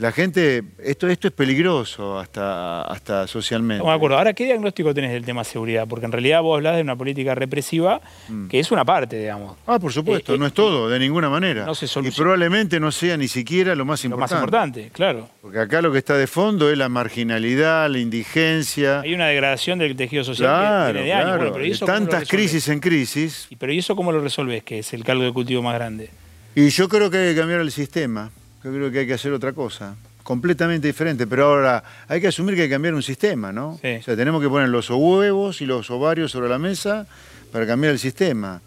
La 0.00 0.12
gente, 0.12 0.62
esto, 0.82 1.08
esto 1.08 1.28
es 1.28 1.34
peligroso 1.34 2.18
hasta, 2.18 2.80
hasta 2.80 3.26
socialmente. 3.26 3.84
de 3.84 3.90
acuerdo. 3.90 4.16
Ahora, 4.16 4.32
¿qué 4.32 4.46
diagnóstico 4.46 4.94
tenés 4.94 5.12
del 5.12 5.26
tema 5.26 5.44
seguridad? 5.44 5.86
Porque 5.86 6.06
en 6.06 6.12
realidad 6.12 6.40
vos 6.40 6.56
hablas 6.56 6.76
de 6.76 6.80
una 6.80 6.96
política 6.96 7.34
represiva 7.34 8.00
mm. 8.30 8.48
que 8.48 8.60
es 8.60 8.70
una 8.72 8.82
parte, 8.82 9.18
digamos. 9.18 9.58
Ah, 9.66 9.78
por 9.78 9.92
supuesto, 9.92 10.34
eh, 10.34 10.38
no 10.38 10.46
es 10.46 10.54
todo, 10.54 10.88
de 10.88 10.98
ninguna 10.98 11.28
manera. 11.28 11.66
No 11.66 11.74
se 11.74 11.84
y 12.00 12.10
probablemente 12.12 12.80
no 12.80 12.90
sea 12.90 13.18
ni 13.18 13.28
siquiera 13.28 13.74
lo 13.74 13.84
más 13.84 14.02
importante. 14.02 14.32
Lo 14.32 14.36
más 14.36 14.42
importante, 14.42 14.90
claro. 14.90 15.28
Porque 15.42 15.58
acá 15.58 15.82
lo 15.82 15.92
que 15.92 15.98
está 15.98 16.16
de 16.16 16.26
fondo 16.26 16.70
es 16.70 16.78
la 16.78 16.88
marginalidad, 16.88 17.90
la 17.90 17.98
indigencia. 17.98 19.00
Hay 19.00 19.12
una 19.12 19.26
degradación 19.26 19.78
del 19.80 19.96
tejido 19.96 20.24
social 20.24 20.48
claro, 20.48 20.86
que 20.86 21.04
viene 21.04 21.06
de 21.08 21.12
años. 21.12 21.52
pero 21.52 21.86
Tantas 21.86 22.26
crisis 22.26 22.68
en 22.68 22.80
crisis. 22.80 23.48
¿Y 23.50 23.56
pero 23.56 23.70
¿y 23.70 23.78
eso 23.78 23.94
cómo 23.94 24.12
lo 24.12 24.22
resolves? 24.22 24.64
Que 24.64 24.78
es 24.78 24.94
el 24.94 25.04
caldo 25.04 25.24
de 25.24 25.32
cultivo 25.34 25.60
más 25.60 25.74
grande. 25.74 26.08
Y 26.54 26.70
yo 26.70 26.88
creo 26.88 27.10
que 27.10 27.18
hay 27.18 27.34
que 27.34 27.40
cambiar 27.40 27.60
el 27.60 27.70
sistema. 27.70 28.30
Yo 28.62 28.70
creo 28.70 28.90
que 28.90 29.00
hay 29.00 29.06
que 29.06 29.14
hacer 29.14 29.32
otra 29.32 29.54
cosa, 29.54 29.96
completamente 30.22 30.86
diferente, 30.86 31.26
pero 31.26 31.46
ahora 31.46 31.82
hay 32.06 32.20
que 32.20 32.28
asumir 32.28 32.54
que 32.54 32.62
hay 32.62 32.68
que 32.68 32.74
cambiar 32.74 32.94
un 32.94 33.02
sistema, 33.02 33.52
¿no? 33.52 33.70
O 33.70 33.78
sea, 33.80 34.14
tenemos 34.16 34.42
que 34.42 34.50
poner 34.50 34.68
los 34.68 34.90
huevos 34.90 35.62
y 35.62 35.66
los 35.66 35.90
ovarios 35.90 36.30
sobre 36.30 36.50
la 36.50 36.58
mesa 36.58 37.06
para 37.50 37.66
cambiar 37.66 37.94
el 37.94 37.98
sistema. 37.98 38.60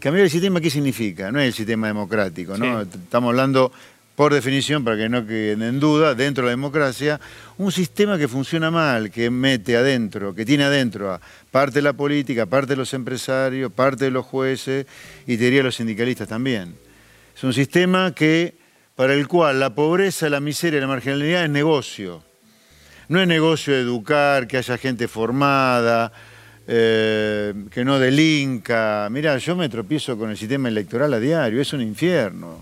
Cambiar 0.00 0.24
el 0.24 0.30
sistema, 0.30 0.60
¿qué 0.60 0.68
significa? 0.68 1.32
No 1.32 1.40
es 1.40 1.46
el 1.46 1.52
sistema 1.54 1.86
democrático, 1.86 2.58
¿no? 2.58 2.82
Estamos 2.82 3.30
hablando, 3.30 3.72
por 4.14 4.34
definición, 4.34 4.84
para 4.84 4.98
que 4.98 5.08
no 5.08 5.26
queden 5.26 5.62
en 5.62 5.80
duda, 5.80 6.14
dentro 6.14 6.44
de 6.44 6.48
la 6.48 6.50
democracia, 6.50 7.18
un 7.56 7.72
sistema 7.72 8.18
que 8.18 8.28
funciona 8.28 8.70
mal, 8.70 9.10
que 9.10 9.30
mete 9.30 9.78
adentro, 9.78 10.34
que 10.34 10.44
tiene 10.44 10.64
adentro 10.64 11.10
a 11.10 11.20
parte 11.50 11.76
de 11.76 11.82
la 11.82 11.94
política, 11.94 12.44
parte 12.44 12.74
de 12.74 12.76
los 12.76 12.92
empresarios, 12.92 13.72
parte 13.72 14.04
de 14.04 14.10
los 14.10 14.26
jueces 14.26 14.86
y 15.26 15.38
te 15.38 15.44
diría 15.44 15.62
los 15.62 15.76
sindicalistas 15.76 16.28
también. 16.28 16.74
Es 17.34 17.42
un 17.42 17.54
sistema 17.54 18.12
que 18.14 18.57
para 18.98 19.14
el 19.14 19.28
cual 19.28 19.60
la 19.60 19.76
pobreza, 19.76 20.28
la 20.28 20.40
miseria 20.40 20.78
y 20.78 20.80
la 20.80 20.88
marginalidad 20.88 21.44
es 21.44 21.50
negocio. 21.50 22.24
No 23.06 23.20
es 23.20 23.28
negocio 23.28 23.72
educar, 23.76 24.48
que 24.48 24.56
haya 24.56 24.76
gente 24.76 25.06
formada, 25.06 26.10
eh, 26.66 27.54
que 27.70 27.84
no 27.84 28.00
delinca. 28.00 29.06
Mira, 29.08 29.38
yo 29.38 29.54
me 29.54 29.68
tropiezo 29.68 30.18
con 30.18 30.30
el 30.30 30.36
sistema 30.36 30.66
electoral 30.66 31.14
a 31.14 31.20
diario, 31.20 31.60
es 31.60 31.72
un 31.72 31.80
infierno. 31.80 32.60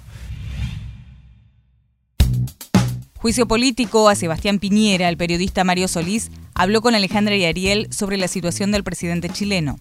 Juicio 3.15 3.49
político 3.49 4.11
a 4.11 4.15
Sebastián 4.15 4.59
Piñera, 4.59 5.09
el 5.09 5.17
periodista 5.17 5.65
Mario 5.65 5.89
Solís, 5.89 6.31
habló 6.55 6.83
con 6.83 6.95
Alejandra 6.95 7.35
y 7.35 7.47
Ariel 7.47 7.91
sobre 7.91 8.19
la 8.19 8.29
situación 8.29 8.73
del 8.73 8.85
presidente 8.85 9.31
chileno. 9.31 9.79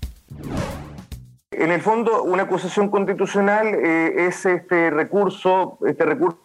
En 1.52 1.72
el 1.72 1.82
fondo, 1.82 2.24
una 2.24 2.44
acusación 2.44 2.90
constitucional 2.90 3.68
eh, 3.68 4.28
es 4.28 4.46
este 4.46 4.90
recurso, 4.90 5.80
este 5.86 6.06
recurso 6.06 6.45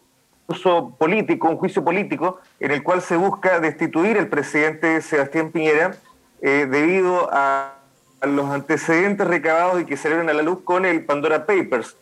político, 0.98 1.48
un 1.48 1.56
juicio 1.56 1.84
político, 1.84 2.40
en 2.58 2.70
el 2.70 2.82
cual 2.82 3.02
se 3.02 3.16
busca 3.16 3.60
destituir 3.60 4.16
el 4.16 4.28
presidente 4.28 5.00
Sebastián 5.00 5.50
Piñera 5.50 5.96
eh, 6.42 6.66
debido 6.70 7.28
a, 7.32 7.76
los 8.22 8.50
antecedentes 8.50 9.26
recabados 9.26 9.80
y 9.80 9.86
que 9.86 9.96
salieron 9.96 10.28
a 10.28 10.34
la 10.34 10.42
luz 10.42 10.60
con 10.62 10.84
el 10.84 11.06
Pandora 11.06 11.46
Papers. 11.46 11.96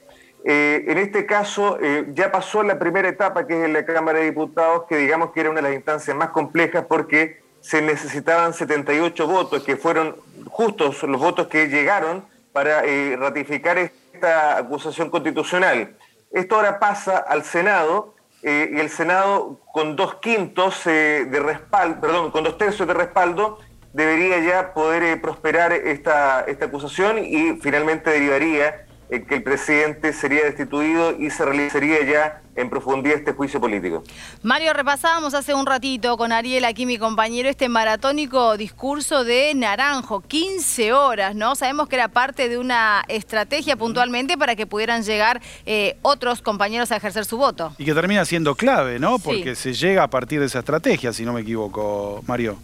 Eh, 0.44 0.84
en 0.88 0.98
este 0.98 1.26
caso 1.26 1.78
eh, 1.80 2.06
ya 2.12 2.32
pasó 2.32 2.64
la 2.64 2.76
primera 2.76 3.08
etapa, 3.08 3.46
que 3.46 3.56
es 3.56 3.64
en 3.64 3.72
la 3.72 3.84
Cámara 3.87 4.18
de 4.18 4.24
Diputados, 4.24 4.87
que 4.88 4.96
digamos 4.96 5.30
que 5.30 5.42
era 5.42 5.50
una 5.50 5.61
de 5.61 5.68
las 5.68 5.76
instancias 5.76 6.16
más 6.16 6.30
complejas 6.30 6.87
porque 6.88 7.40
se 7.61 7.82
necesitaban 7.82 8.52
78 8.52 9.28
votos, 9.28 9.62
que 9.62 9.76
fueron 9.76 10.16
justos 10.48 11.04
los 11.04 11.20
votos 11.20 11.46
que 11.46 11.68
llegaron 11.68 12.24
para 12.52 12.82
ratificar 13.16 13.78
esta 13.78 14.56
acusación 14.56 15.11
constitucional. 15.11 15.96
Esto 16.32 16.56
ahora 16.56 16.80
pasa 16.80 17.18
al 17.18 17.44
Senado 17.44 18.16
eh, 18.42 18.70
y 18.72 18.79
el 18.79 18.88
Senado 18.88 19.61
con 19.72 19.96
dos 19.96 20.16
quintos 20.16 20.87
eh, 20.87 21.27
de 21.31 21.40
respaldo, 21.40 22.01
perdón, 22.01 22.31
con 22.31 22.44
dos 22.44 22.57
tercios 22.57 22.87
de 22.87 22.94
respaldo, 22.94 23.59
debería 23.92 24.38
ya 24.40 24.74
poder 24.74 25.03
eh, 25.03 25.16
prosperar 25.16 25.72
esta, 25.72 26.42
esta 26.42 26.66
acusación 26.66 27.18
y 27.18 27.59
finalmente 27.61 28.11
derivaría 28.11 28.87
que 29.09 29.37
el 29.37 29.42
presidente 29.42 30.12
sería 30.12 30.44
destituido 30.44 31.18
y 31.18 31.31
se 31.31 31.44
realizaría 31.44 32.05
ya 32.05 32.42
en 32.57 32.68
profundidad 32.68 33.16
este 33.16 33.33
juicio 33.33 33.61
político. 33.61 34.03
Mario, 34.42 34.73
repasábamos 34.73 35.33
hace 35.33 35.55
un 35.55 35.64
ratito 35.64 36.16
con 36.16 36.33
Ariel, 36.33 36.64
aquí 36.64 36.85
mi 36.85 36.99
compañero, 36.99 37.49
este 37.49 37.68
maratónico 37.68 38.57
discurso 38.57 39.25
de 39.25 39.55
Naranjo, 39.55 40.21
15 40.21 40.92
horas, 40.92 41.35
¿no? 41.35 41.55
Sabemos 41.55 41.88
que 41.88 41.97
era 41.97 42.09
parte 42.09 42.49
de 42.49 42.59
una 42.59 43.05
estrategia 43.09 43.77
puntualmente 43.77 44.37
para 44.37 44.57
que 44.57 44.66
pudieran 44.66 45.03
llegar 45.03 45.40
eh, 45.64 45.97
otros 46.03 46.42
compañeros 46.42 46.92
a 46.92 46.97
ejercer 46.97 47.25
su 47.25 47.38
voto. 47.38 47.75
Y 47.79 47.85
que 47.85 47.94
termina 47.94 48.25
siendo 48.25 48.57
clave, 48.57 48.99
¿no? 48.99 49.18
Porque 49.18 49.55
se 49.55 49.73
llega 49.73 50.03
a 50.03 50.09
partir 50.09 50.40
de 50.40 50.47
esa 50.47 50.59
estrategia, 50.59 51.12
si 51.12 51.25
no 51.25 51.33
me 51.33 51.42
equivoco, 51.42 52.23
Mario. 52.27 52.59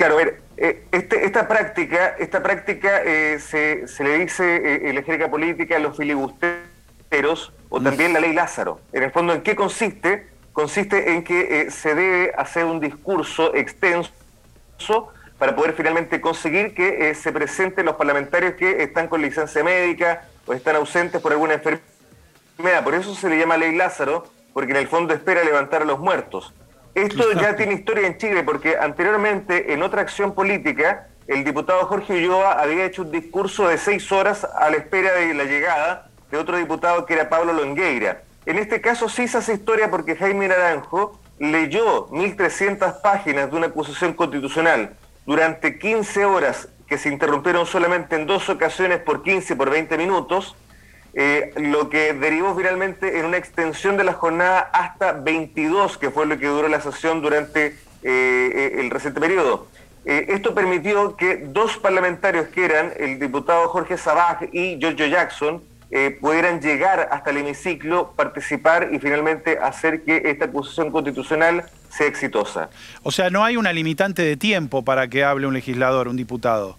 Claro, 0.00 0.14
a 0.14 0.16
ver, 0.16 0.40
eh, 0.56 0.82
este, 0.92 1.26
esta 1.26 1.46
práctica, 1.46 2.16
esta 2.18 2.42
práctica 2.42 3.02
eh, 3.04 3.38
se, 3.38 3.84
le 4.02 4.18
dice 4.20 4.56
eh, 4.56 4.88
en 4.88 4.94
la 4.94 5.02
jerga 5.02 5.28
política 5.28 5.76
a 5.76 5.78
los 5.78 5.94
filibusteros 5.94 7.52
o 7.68 7.82
también 7.82 8.14
la 8.14 8.20
ley 8.20 8.32
Lázaro. 8.32 8.80
En 8.94 9.02
el 9.02 9.10
fondo, 9.10 9.34
¿en 9.34 9.42
qué 9.42 9.54
consiste? 9.54 10.26
Consiste 10.54 11.12
en 11.12 11.22
que 11.22 11.70
se 11.70 11.94
debe 11.94 12.32
hacer 12.34 12.64
un 12.64 12.80
discurso 12.80 13.54
extenso 13.54 14.10
para 15.38 15.54
poder 15.54 15.74
finalmente 15.74 16.18
conseguir 16.18 16.72
que 16.72 17.14
se 17.14 17.30
presenten 17.30 17.84
los 17.84 17.96
parlamentarios 17.96 18.54
que 18.54 18.82
están 18.82 19.06
con 19.06 19.20
licencia 19.20 19.62
médica 19.62 20.22
o 20.46 20.54
están 20.54 20.76
ausentes 20.76 21.20
por 21.20 21.32
alguna 21.32 21.52
enfermedad. 21.52 22.82
Por 22.82 22.94
eso 22.94 23.14
se 23.14 23.28
le 23.28 23.36
llama 23.36 23.58
ley 23.58 23.76
Lázaro, 23.76 24.24
porque 24.54 24.70
en 24.70 24.78
el 24.78 24.88
fondo 24.88 25.12
espera 25.12 25.44
levantar 25.44 25.82
a 25.82 25.84
los 25.84 25.98
muertos. 25.98 26.54
Esto 26.94 27.32
ya 27.32 27.56
tiene 27.56 27.74
historia 27.74 28.06
en 28.06 28.18
Chile 28.18 28.42
porque 28.42 28.76
anteriormente 28.76 29.72
en 29.72 29.82
otra 29.82 30.02
acción 30.02 30.34
política 30.34 31.06
el 31.28 31.44
diputado 31.44 31.86
Jorge 31.86 32.14
Ulloa 32.14 32.60
había 32.60 32.84
hecho 32.84 33.02
un 33.02 33.12
discurso 33.12 33.68
de 33.68 33.78
seis 33.78 34.10
horas 34.10 34.44
a 34.44 34.68
la 34.70 34.76
espera 34.76 35.12
de 35.12 35.32
la 35.32 35.44
llegada 35.44 36.10
de 36.30 36.38
otro 36.38 36.56
diputado 36.56 37.06
que 37.06 37.14
era 37.14 37.28
Pablo 37.28 37.52
Longueira. 37.52 38.22
En 38.46 38.58
este 38.58 38.80
caso 38.80 39.08
sí 39.08 39.28
se 39.28 39.38
hace 39.38 39.54
historia 39.54 39.90
porque 39.90 40.16
Jaime 40.16 40.48
Naranjo 40.48 41.20
leyó 41.38 42.08
1.300 42.08 43.00
páginas 43.00 43.50
de 43.50 43.56
una 43.56 43.68
acusación 43.68 44.12
constitucional 44.14 44.96
durante 45.24 45.78
15 45.78 46.24
horas 46.24 46.68
que 46.88 46.98
se 46.98 47.08
interrumpieron 47.08 47.66
solamente 47.66 48.16
en 48.16 48.26
dos 48.26 48.48
ocasiones 48.48 48.98
por 48.98 49.22
15 49.22 49.54
por 49.54 49.70
20 49.70 49.96
minutos 49.96 50.56
eh, 51.12 51.52
lo 51.56 51.90
que 51.90 52.12
derivó 52.12 52.54
finalmente 52.54 53.18
en 53.18 53.26
una 53.26 53.36
extensión 53.36 53.96
de 53.96 54.04
la 54.04 54.12
jornada 54.12 54.60
hasta 54.72 55.12
22, 55.12 55.98
que 55.98 56.10
fue 56.10 56.26
lo 56.26 56.38
que 56.38 56.46
duró 56.46 56.68
la 56.68 56.80
sesión 56.80 57.20
durante 57.20 57.66
eh, 57.66 57.74
eh, 58.02 58.76
el 58.78 58.90
reciente 58.90 59.20
periodo. 59.20 59.66
esto 60.04 60.54
permitió 60.54 61.16
que 61.16 61.36
dos 61.36 61.76
parlamentarios, 61.76 62.48
que 62.48 62.64
eran 62.64 62.92
el 62.96 63.18
diputado 63.18 63.68
Jorge 63.68 63.98
Sabaj 63.98 64.48
y 64.52 64.78
Giorgio 64.78 65.06
Jackson, 65.06 65.62
pudieran 66.20 66.60
llegar 66.60 67.08
hasta 67.10 67.30
el 67.30 67.38
hemiciclo, 67.38 68.12
participar 68.14 68.90
y 68.92 69.00
finalmente 69.00 69.58
hacer 69.58 70.04
que 70.04 70.22
esta 70.24 70.44
acusación 70.44 70.92
constitucional 70.92 71.64
sea 71.90 72.06
exitosa. 72.06 72.70
O 73.02 73.10
sea, 73.10 73.28
no 73.28 73.44
hay 73.44 73.56
una 73.56 73.72
limitante 73.72 74.22
de 74.22 74.36
tiempo 74.36 74.84
para 74.84 75.08
que 75.08 75.24
hable 75.24 75.48
un 75.48 75.54
legislador, 75.54 76.06
un 76.06 76.16
diputado. 76.16 76.76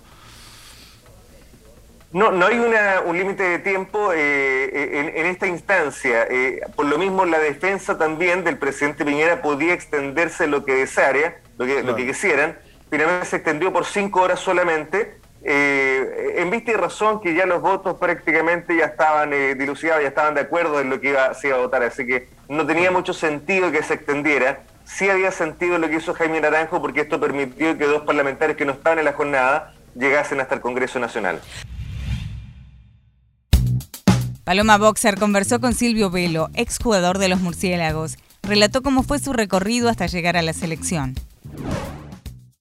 No, 2.14 2.32
no 2.32 2.46
hay 2.46 2.60
un 2.60 3.18
límite 3.18 3.44
de 3.44 3.60
tiempo 3.60 4.12
eh, 4.14 5.14
en, 5.16 5.26
esta 5.28 5.48
instancia. 5.48 6.28
Eh, 6.30 6.60
por 6.76 6.86
lo 6.86 6.98
mismo, 6.98 7.24
la 7.26 7.40
defensa 7.40 7.98
también 7.98 8.44
del 8.44 8.58
presidente 8.58 9.06
Piñera 9.06 9.42
podía 9.42 9.74
extenderse 9.74 10.46
lo 10.48 10.66
que 10.66 10.76
deseara, 10.76 11.38
lo 11.58 11.66
que, 11.66 11.84
lo 11.84 11.96
que 11.96 12.06
quisieran. 12.06 12.58
Finalmente 12.90 13.28
se 13.28 13.38
extendió 13.38 13.72
por 13.72 13.86
cinco 13.86 14.22
horas 14.22 14.42
solamente. 14.42 15.20
Eh, 15.44 16.36
en 16.36 16.52
vista 16.52 16.72
y 16.72 16.74
razón 16.76 17.22
que 17.22 17.34
ya 17.34 17.46
los 17.46 17.62
votos 17.62 17.98
prácticamente 17.98 18.76
ya 18.76 18.86
estaban 18.86 19.32
dilucidados, 19.58 20.04
ya 20.04 20.10
estaban 20.10 20.36
de 20.36 20.42
acuerdo 20.42 20.82
en 20.82 20.90
lo 20.90 21.00
que 21.00 21.10
iba, 21.10 21.34
se 21.34 21.48
iba 21.48 21.58
a 21.58 21.62
votar, 21.62 21.82
así 21.82 22.06
que 22.06 22.28
no 22.48 22.68
tenía 22.68 22.92
mucho 22.92 23.14
sentido 23.14 23.72
que 23.72 23.82
se 23.84 23.94
extendiera. 23.94 24.64
Sí 24.84 25.10
había 25.10 25.32
sentido 25.32 25.80
lo 25.80 25.88
que 25.88 25.96
hizo 25.96 26.14
Jaime 26.14 26.42
Naranjo 26.42 26.82
porque 26.82 27.02
esto 27.02 27.20
permitió 27.20 27.78
que 27.78 27.86
dos 27.86 28.04
parlamentarios 28.04 28.58
que 28.58 28.66
no 28.66 28.74
estaban 28.74 29.00
en 29.00 29.06
la 29.06 29.14
jornada 29.14 29.74
llegasen 29.96 30.42
hasta 30.42 30.56
el 30.56 30.62
Congreso 30.62 31.00
Nacional. 31.00 31.40
Paloma 34.44 34.78
Boxer 34.78 35.20
conversó 35.20 35.62
con 35.62 35.76
Silvio 35.76 36.10
Velo, 36.10 36.50
exjugador 36.56 37.20
de 37.20 37.28
los 37.28 37.42
Murciélagos. 37.42 38.18
Relató 38.42 38.82
cómo 38.82 39.04
fue 39.04 39.20
su 39.20 39.34
recorrido 39.34 39.88
hasta 39.88 40.08
llegar 40.08 40.36
a 40.36 40.42
la 40.42 40.54
selección. 40.54 41.14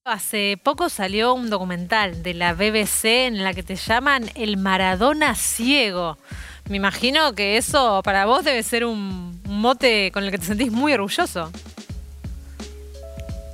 Hace 0.04 0.58
poco 0.62 0.90
salió 0.90 1.32
un 1.32 1.48
documental 1.48 2.22
de 2.22 2.34
la 2.34 2.52
BBC 2.52 3.04
en 3.26 3.42
la 3.42 3.54
que 3.54 3.62
te 3.62 3.76
llaman 3.76 4.30
El 4.34 4.58
Maradona 4.58 5.34
Ciego. 5.34 6.18
Me 6.68 6.76
imagino 6.76 7.34
que 7.34 7.56
eso 7.56 8.02
para 8.04 8.26
vos 8.26 8.44
debe 8.44 8.62
ser 8.62 8.84
un 8.84 9.40
mote 9.44 10.10
con 10.12 10.24
el 10.24 10.30
que 10.30 10.38
te 10.38 10.46
sentís 10.46 10.70
muy 10.70 10.92
orgulloso. 10.92 11.50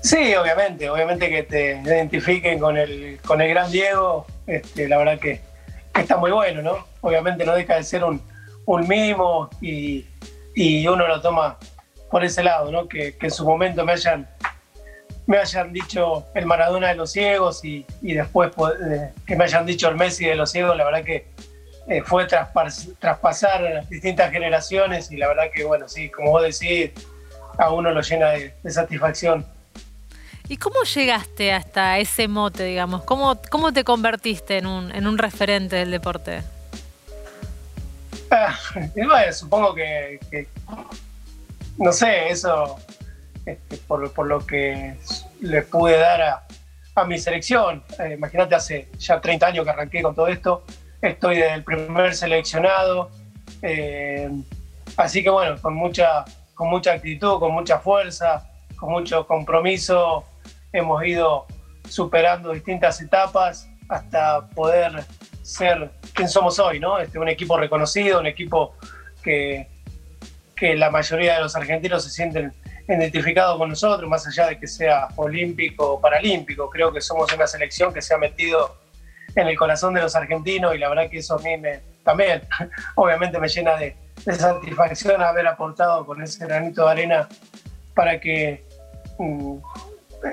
Sí, 0.02 0.34
obviamente, 0.34 0.90
obviamente 0.90 1.28
que 1.28 1.42
te 1.44 1.80
identifiquen 1.84 2.58
con 2.58 2.76
el, 2.76 3.18
con 3.24 3.40
el 3.40 3.48
gran 3.48 3.70
Diego, 3.70 4.26
este, 4.46 4.88
la 4.88 4.98
verdad 4.98 5.18
que 5.18 5.40
está 6.00 6.16
muy 6.16 6.30
bueno, 6.30 6.62
¿no? 6.62 6.86
Obviamente 7.00 7.44
no 7.44 7.54
deja 7.54 7.76
de 7.76 7.82
ser 7.82 8.04
un, 8.04 8.20
mimo 8.86 9.48
y, 9.60 10.06
uno 10.86 11.06
lo 11.06 11.20
toma 11.20 11.58
por 12.10 12.24
ese 12.24 12.42
lado, 12.42 12.70
¿no? 12.70 12.88
Que, 12.88 13.16
en 13.20 13.30
su 13.30 13.44
momento 13.44 13.84
me 13.84 13.92
hayan, 13.92 14.28
me 15.26 15.38
hayan 15.38 15.72
dicho 15.72 16.26
el 16.34 16.46
Maradona 16.46 16.88
de 16.88 16.94
los 16.96 17.12
ciegos 17.12 17.64
y, 17.64 17.86
después 18.02 18.52
eh, 18.90 19.12
que 19.26 19.36
me 19.36 19.44
hayan 19.44 19.66
dicho 19.66 19.88
el 19.88 19.96
Messi 19.96 20.26
de 20.26 20.34
los 20.34 20.50
ciegos, 20.50 20.76
la 20.76 20.84
verdad 20.84 21.04
que 21.04 21.28
eh, 21.88 22.02
fue 22.02 22.26
traspasar 22.26 23.86
distintas 23.88 24.32
generaciones 24.32 25.10
y 25.10 25.16
la 25.16 25.28
verdad 25.28 25.44
que, 25.54 25.64
bueno, 25.64 25.88
sí, 25.88 26.10
como 26.10 26.32
vos 26.32 26.42
decís, 26.42 26.90
a 27.58 27.70
uno 27.70 27.90
lo 27.92 28.00
llena 28.00 28.30
de 28.30 28.70
satisfacción 28.70 29.46
¿Y 30.48 30.58
cómo 30.58 30.82
llegaste 30.82 31.52
hasta 31.52 31.98
ese 31.98 32.28
mote, 32.28 32.64
digamos? 32.64 33.02
¿Cómo, 33.02 33.40
cómo 33.50 33.72
te 33.72 33.82
convertiste 33.82 34.58
en 34.58 34.66
un, 34.66 34.94
en 34.94 35.06
un 35.06 35.18
referente 35.18 35.76
del 35.76 35.90
deporte? 35.90 36.42
Ah, 38.30 38.56
supongo 39.32 39.74
que, 39.74 40.48
no 41.78 41.92
sé, 41.92 42.28
eso 42.28 42.78
este, 43.44 43.76
por, 43.78 44.12
por, 44.12 44.26
lo 44.26 44.44
que 44.44 44.96
le 45.40 45.62
pude 45.62 45.96
dar 45.96 46.22
a, 46.22 46.46
a 46.94 47.04
mi 47.04 47.18
selección. 47.18 47.82
Eh, 47.98 48.14
imagínate, 48.14 48.54
hace 48.54 48.88
ya 48.98 49.20
30 49.20 49.46
años 49.46 49.64
que 49.64 49.70
arranqué 49.70 50.02
con 50.02 50.14
todo 50.14 50.28
esto, 50.28 50.64
estoy 51.02 51.38
del 51.38 51.62
primer 51.64 52.14
seleccionado, 52.14 53.10
eh, 53.62 54.30
así 54.96 55.22
que 55.22 55.30
bueno, 55.30 55.60
con 55.60 55.74
mucha, 55.74 56.24
con 56.54 56.68
mucha 56.68 56.92
actitud, 56.92 57.38
con 57.38 57.52
mucha 57.52 57.78
fuerza, 57.78 58.48
con 58.76 58.90
mucho 58.90 59.26
compromiso 59.26 60.24
hemos 60.72 61.04
ido 61.04 61.46
superando 61.88 62.52
distintas 62.52 63.00
etapas 63.00 63.68
hasta 63.88 64.46
poder 64.48 65.04
ser 65.42 65.90
quien 66.12 66.28
somos 66.28 66.58
hoy, 66.58 66.80
¿no? 66.80 66.98
Este, 66.98 67.18
un 67.18 67.28
equipo 67.28 67.56
reconocido, 67.56 68.20
un 68.20 68.26
equipo 68.26 68.74
que, 69.22 69.68
que 70.56 70.74
la 70.74 70.90
mayoría 70.90 71.34
de 71.34 71.40
los 71.40 71.54
argentinos 71.54 72.02
se 72.04 72.10
sienten 72.10 72.52
identificados 72.88 73.58
con 73.58 73.68
nosotros, 73.68 74.08
más 74.08 74.26
allá 74.26 74.48
de 74.48 74.58
que 74.58 74.66
sea 74.66 75.08
olímpico 75.16 75.94
o 75.94 76.00
paralímpico. 76.00 76.68
Creo 76.70 76.92
que 76.92 77.00
somos 77.00 77.32
una 77.32 77.46
selección 77.46 77.92
que 77.92 78.02
se 78.02 78.14
ha 78.14 78.18
metido 78.18 78.76
en 79.34 79.46
el 79.48 79.56
corazón 79.56 79.94
de 79.94 80.00
los 80.00 80.16
argentinos 80.16 80.74
y 80.74 80.78
la 80.78 80.88
verdad 80.88 81.10
que 81.10 81.18
eso 81.18 81.34
a 81.34 81.42
mí 81.42 81.56
me, 81.58 81.80
también, 82.02 82.42
obviamente, 82.94 83.38
me 83.38 83.48
llena 83.48 83.76
de, 83.76 83.96
de 84.24 84.34
satisfacción 84.34 85.22
haber 85.22 85.46
aportado 85.46 86.06
con 86.06 86.22
ese 86.22 86.44
granito 86.46 86.84
de 86.84 86.90
arena 86.90 87.28
para 87.94 88.18
que 88.20 88.64
mm, 89.18 89.58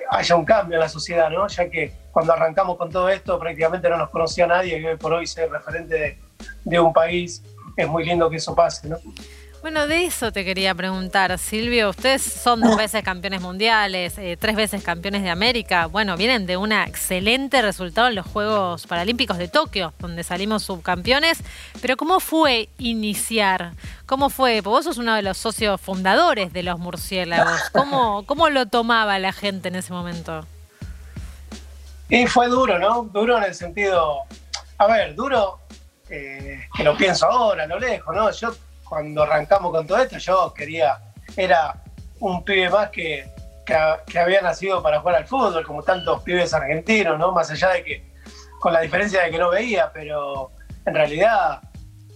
haya 0.09 0.35
un 0.35 0.45
cambio 0.45 0.75
en 0.75 0.81
la 0.81 0.89
sociedad, 0.89 1.29
¿no? 1.29 1.47
Ya 1.47 1.69
que 1.69 1.93
cuando 2.11 2.33
arrancamos 2.33 2.77
con 2.77 2.89
todo 2.91 3.09
esto 3.09 3.39
prácticamente 3.39 3.89
no 3.89 3.97
nos 3.97 4.09
conocía 4.09 4.47
nadie 4.47 4.79
y 4.79 4.85
hoy 4.85 4.97
por 4.97 5.13
hoy 5.13 5.27
ser 5.27 5.49
referente 5.49 5.95
de, 5.95 6.19
de 6.63 6.79
un 6.79 6.93
país 6.93 7.43
es 7.75 7.87
muy 7.87 8.05
lindo 8.05 8.29
que 8.29 8.37
eso 8.37 8.55
pase, 8.55 8.87
¿no? 8.87 8.97
Bueno, 9.63 9.87
de 9.87 10.03
eso 10.03 10.33
te 10.33 10.43
quería 10.43 10.75
preguntar, 10.75 11.39
Silvio. 11.39 11.91
Ustedes 11.91 12.21
son 12.21 12.59
dos 12.59 12.75
veces 12.75 13.01
campeones 13.01 13.39
mundiales, 13.39 14.17
eh, 14.17 14.35
tres 14.37 14.57
veces 14.57 14.83
campeones 14.83 15.23
de 15.23 15.29
América. 15.29 15.85
Bueno, 15.85 16.17
vienen 16.17 16.45
de 16.45 16.57
un 16.57 16.73
excelente 16.73 17.61
resultado 17.61 18.09
en 18.09 18.15
los 18.15 18.25
Juegos 18.27 18.85
Paralímpicos 18.87 19.37
de 19.37 19.47
Tokio, 19.47 19.93
donde 19.99 20.25
salimos 20.25 20.63
subcampeones. 20.63 21.41
Pero 21.81 21.95
¿cómo 21.95 22.19
fue 22.19 22.67
iniciar? 22.77 23.71
¿Cómo 24.05 24.29
fue? 24.29 24.61
Porque 24.61 24.75
vos 24.75 24.83
sos 24.83 24.97
uno 24.97 25.15
de 25.15 25.21
los 25.21 25.37
socios 25.37 25.79
fundadores 25.79 26.51
de 26.51 26.63
los 26.63 26.77
murciélagos. 26.77 27.69
¿Cómo, 27.71 28.25
cómo 28.25 28.49
lo 28.49 28.65
tomaba 28.65 29.17
la 29.17 29.31
gente 29.31 29.69
en 29.69 29.75
ese 29.75 29.93
momento? 29.93 30.45
Y 32.09 32.27
fue 32.27 32.49
duro, 32.49 32.79
¿no? 32.79 33.03
Duro 33.03 33.37
en 33.37 33.45
el 33.45 33.55
sentido. 33.55 34.23
A 34.77 34.87
ver, 34.87 35.15
duro 35.15 35.59
eh, 36.09 36.67
que 36.75 36.83
lo 36.83 36.97
pienso 36.97 37.27
ahora, 37.27 37.65
lo 37.65 37.79
lejos, 37.79 38.13
¿no? 38.13 38.29
Yo 38.29 38.53
cuando 38.93 39.23
arrancamos 39.23 39.71
con 39.71 39.87
todo 39.87 39.97
esto, 39.97 40.19
yo 40.19 40.53
quería, 40.53 40.99
era 41.35 41.81
un 42.19 42.43
pibe 42.43 42.69
más 42.69 42.91
que, 42.91 43.27
que, 43.65 44.19
había 44.19 44.39
nacido 44.41 44.83
para 44.83 44.99
jugar 44.99 45.15
al 45.15 45.25
fútbol, 45.25 45.65
como 45.65 45.81
tantos 45.81 46.21
pibes 46.21 46.53
argentinos, 46.53 47.17
¿no? 47.17 47.31
Más 47.31 47.49
allá 47.49 47.69
de 47.69 47.83
que, 47.83 48.13
con 48.59 48.71
la 48.71 48.81
diferencia 48.81 49.23
de 49.23 49.31
que 49.31 49.39
no 49.39 49.49
veía, 49.49 49.91
pero 49.91 50.51
en 50.85 50.93
realidad 50.93 51.59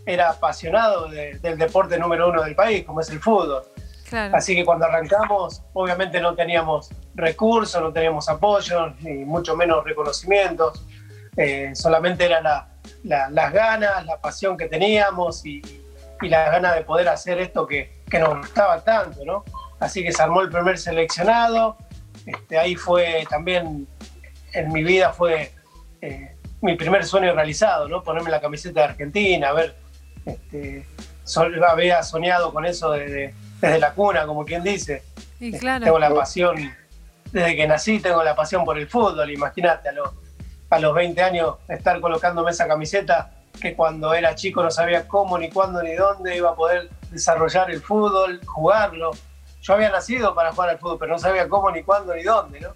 era 0.05 0.29
apasionado 0.29 1.07
del 1.09 1.57
deporte 1.57 1.97
número 1.97 2.29
uno 2.29 2.43
del 2.43 2.53
país, 2.53 2.85
como 2.85 3.01
es 3.01 3.09
el 3.09 3.19
fútbol. 3.19 3.63
Así 4.11 4.55
que 4.55 4.63
cuando 4.63 4.85
arrancamos, 4.85 5.63
obviamente 5.73 6.21
no 6.21 6.35
teníamos 6.35 6.91
recursos, 7.15 7.81
no 7.81 7.91
teníamos 7.91 8.29
apoyo, 8.29 8.93
ni 8.99 9.25
mucho 9.25 9.55
menos 9.55 9.83
reconocimientos. 9.83 10.85
Eh, 11.35 11.71
solamente 11.73 12.25
eran 12.25 12.43
las 13.03 13.51
ganas, 13.51 14.05
la 14.05 14.21
pasión 14.21 14.55
que 14.55 14.67
teníamos 14.67 15.43
y, 15.43 15.61
y 16.21 16.29
la 16.29 16.49
ganas 16.49 16.75
de 16.75 16.81
poder 16.81 17.07
hacer 17.09 17.39
esto 17.39 17.67
que, 17.67 18.01
que, 18.09 18.19
nos 18.19 18.37
gustaba 18.39 18.83
tanto, 18.83 19.23
¿no? 19.25 19.43
Así 19.79 20.03
que 20.03 20.11
se 20.11 20.21
armó 20.21 20.41
el 20.41 20.49
primer 20.49 20.77
seleccionado, 20.77 21.77
este, 22.25 22.57
ahí 22.57 22.75
fue 22.75 23.25
también, 23.29 23.87
en 24.53 24.73
mi 24.73 24.83
vida 24.83 25.13
fue 25.13 25.51
eh, 26.01 26.35
mi 26.61 26.75
primer 26.75 27.05
sueño 27.05 27.33
realizado, 27.33 27.87
¿no? 27.87 28.03
Ponerme 28.03 28.29
la 28.29 28.41
camiseta 28.41 28.81
de 28.81 28.85
Argentina, 28.87 29.49
a 29.49 29.53
ver, 29.53 29.75
este, 30.25 30.85
había 31.67 32.01
soñado 32.03 32.51
con 32.51 32.65
eso 32.65 32.91
desde, 32.91 33.33
desde 33.61 33.79
la 33.79 33.93
cuna, 33.93 34.25
como 34.25 34.45
quien 34.45 34.63
dice. 34.63 35.03
Y 35.39 35.57
claro. 35.57 35.85
Tengo 35.85 35.99
la 35.99 36.13
pasión, 36.13 36.73
desde 37.31 37.55
que 37.55 37.67
nací 37.67 37.99
tengo 37.99 38.23
la 38.23 38.35
pasión 38.35 38.65
por 38.65 38.77
el 38.77 38.87
fútbol, 38.87 39.29
imagínate, 39.29 39.89
a, 39.89 39.93
a 40.69 40.79
los 40.79 40.93
20 40.95 41.21
años 41.21 41.55
estar 41.67 41.99
colocándome 42.01 42.51
esa 42.51 42.67
camiseta 42.67 43.36
que 43.57 43.75
cuando 43.75 44.13
era 44.13 44.35
chico 44.35 44.63
no 44.63 44.71
sabía 44.71 45.07
cómo, 45.07 45.37
ni 45.37 45.49
cuándo, 45.49 45.81
ni 45.83 45.93
dónde 45.93 46.37
iba 46.37 46.51
a 46.51 46.55
poder 46.55 46.89
desarrollar 47.11 47.71
el 47.71 47.81
fútbol, 47.81 48.41
jugarlo. 48.45 49.11
Yo 49.61 49.73
había 49.73 49.89
nacido 49.89 50.33
para 50.33 50.51
jugar 50.51 50.69
al 50.69 50.79
fútbol, 50.79 50.97
pero 50.99 51.13
no 51.13 51.19
sabía 51.19 51.49
cómo, 51.49 51.71
ni 51.71 51.83
cuándo, 51.83 52.15
ni 52.15 52.23
dónde, 52.23 52.61
¿no? 52.61 52.69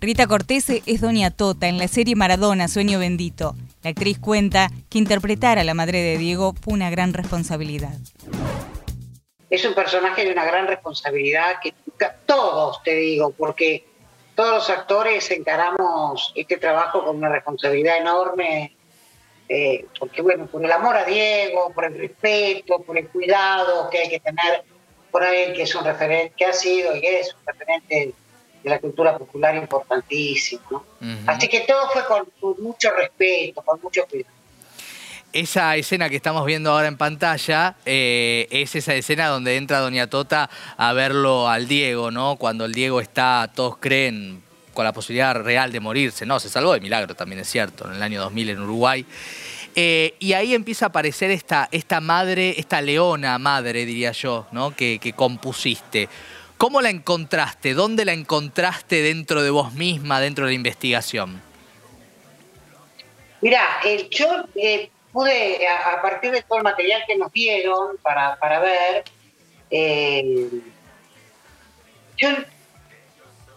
Rita 0.00 0.26
Cortese 0.26 0.82
es 0.86 1.00
Doña 1.00 1.30
Tota 1.30 1.68
en 1.68 1.78
la 1.78 1.88
serie 1.88 2.14
Maradona, 2.14 2.68
Sueño 2.68 2.98
Bendito. 2.98 3.56
La 3.82 3.90
actriz 3.90 4.18
cuenta 4.18 4.70
que 4.90 4.98
interpretar 4.98 5.58
a 5.58 5.64
la 5.64 5.74
madre 5.74 6.02
de 6.02 6.18
Diego 6.18 6.54
fue 6.60 6.74
una 6.74 6.90
gran 6.90 7.14
responsabilidad. 7.14 7.94
Es 9.48 9.64
un 9.64 9.74
personaje 9.74 10.24
de 10.24 10.32
una 10.32 10.44
gran 10.44 10.66
responsabilidad 10.66 11.60
que 11.62 11.72
todos, 12.26 12.82
te 12.82 12.94
digo, 12.96 13.30
porque 13.30 13.86
todos 14.36 14.52
los 14.52 14.70
actores 14.70 15.28
encaramos 15.30 16.32
este 16.36 16.58
trabajo 16.58 17.04
con 17.04 17.16
una 17.16 17.30
responsabilidad 17.30 17.96
enorme, 17.96 18.76
eh, 19.48 19.86
porque 19.98 20.22
bueno, 20.22 20.46
por 20.46 20.62
el 20.62 20.70
amor 20.70 20.94
a 20.94 21.04
Diego, 21.04 21.72
por 21.72 21.86
el 21.86 21.98
respeto, 21.98 22.80
por 22.80 22.98
el 22.98 23.08
cuidado 23.08 23.88
que 23.90 23.98
hay 23.98 24.08
que 24.10 24.20
tener 24.20 24.62
por 25.10 25.24
alguien 25.24 25.54
que 25.54 25.62
es 25.62 25.74
un 25.74 25.84
referente, 25.84 26.34
que 26.36 26.44
ha 26.44 26.52
sido 26.52 26.94
y 26.94 27.06
es 27.06 27.34
un 27.34 27.46
referente 27.46 28.14
de 28.62 28.70
la 28.70 28.78
cultura 28.78 29.16
popular 29.16 29.56
importantísimo. 29.56 30.84
Así 31.26 31.48
que 31.48 31.60
todo 31.60 31.88
fue 31.88 32.04
con, 32.04 32.28
mucho 32.58 32.90
respeto, 32.90 33.62
con 33.62 33.80
mucho 33.80 34.04
cuidado. 34.06 34.35
Esa 35.32 35.76
escena 35.76 36.08
que 36.08 36.16
estamos 36.16 36.46
viendo 36.46 36.70
ahora 36.70 36.88
en 36.88 36.96
pantalla 36.96 37.76
eh, 37.84 38.46
es 38.50 38.74
esa 38.74 38.94
escena 38.94 39.26
donde 39.28 39.56
entra 39.56 39.80
Doña 39.80 40.06
Tota 40.06 40.48
a 40.76 40.92
verlo 40.94 41.48
al 41.48 41.68
Diego, 41.68 42.10
¿no? 42.10 42.36
Cuando 42.36 42.64
el 42.64 42.72
Diego 42.72 43.00
está, 43.00 43.50
todos 43.54 43.76
creen, 43.76 44.42
con 44.72 44.84
la 44.84 44.92
posibilidad 44.92 45.34
real 45.34 45.72
de 45.72 45.80
morirse, 45.80 46.24
no, 46.24 46.38
se 46.38 46.48
salvó 46.48 46.72
de 46.74 46.80
milagro 46.80 47.14
también 47.14 47.40
es 47.40 47.48
cierto, 47.48 47.88
en 47.88 47.96
el 47.96 48.02
año 48.02 48.20
2000 48.20 48.50
en 48.50 48.60
Uruguay. 48.60 49.06
Eh, 49.78 50.14
y 50.20 50.32
ahí 50.32 50.54
empieza 50.54 50.86
a 50.86 50.88
aparecer 50.88 51.30
esta, 51.30 51.68
esta 51.70 52.00
madre, 52.00 52.54
esta 52.58 52.80
leona 52.80 53.38
madre, 53.38 53.84
diría 53.84 54.12
yo, 54.12 54.46
¿no? 54.52 54.74
que, 54.74 55.12
compusiste. 55.14 56.08
¿Cómo 56.56 56.80
la 56.80 56.88
encontraste? 56.88 57.74
¿Dónde 57.74 58.06
la 58.06 58.14
encontraste 58.14 59.02
dentro 59.02 59.42
de 59.42 59.50
vos 59.50 59.74
misma, 59.74 60.18
dentro 60.20 60.46
de 60.46 60.52
la 60.52 60.54
investigación? 60.54 61.42
Mira, 63.42 63.62
eh, 63.84 64.08
yo 64.10 64.46
pude, 65.16 65.66
a, 65.66 66.02
partir 66.02 66.30
de 66.30 66.42
todo 66.42 66.58
el 66.58 66.64
material 66.64 67.02
que 67.06 67.16
nos 67.16 67.32
dieron 67.32 67.96
para, 68.02 68.36
para 68.36 68.60
ver, 68.60 69.04
eh, 69.70 70.50
yo 72.18 72.28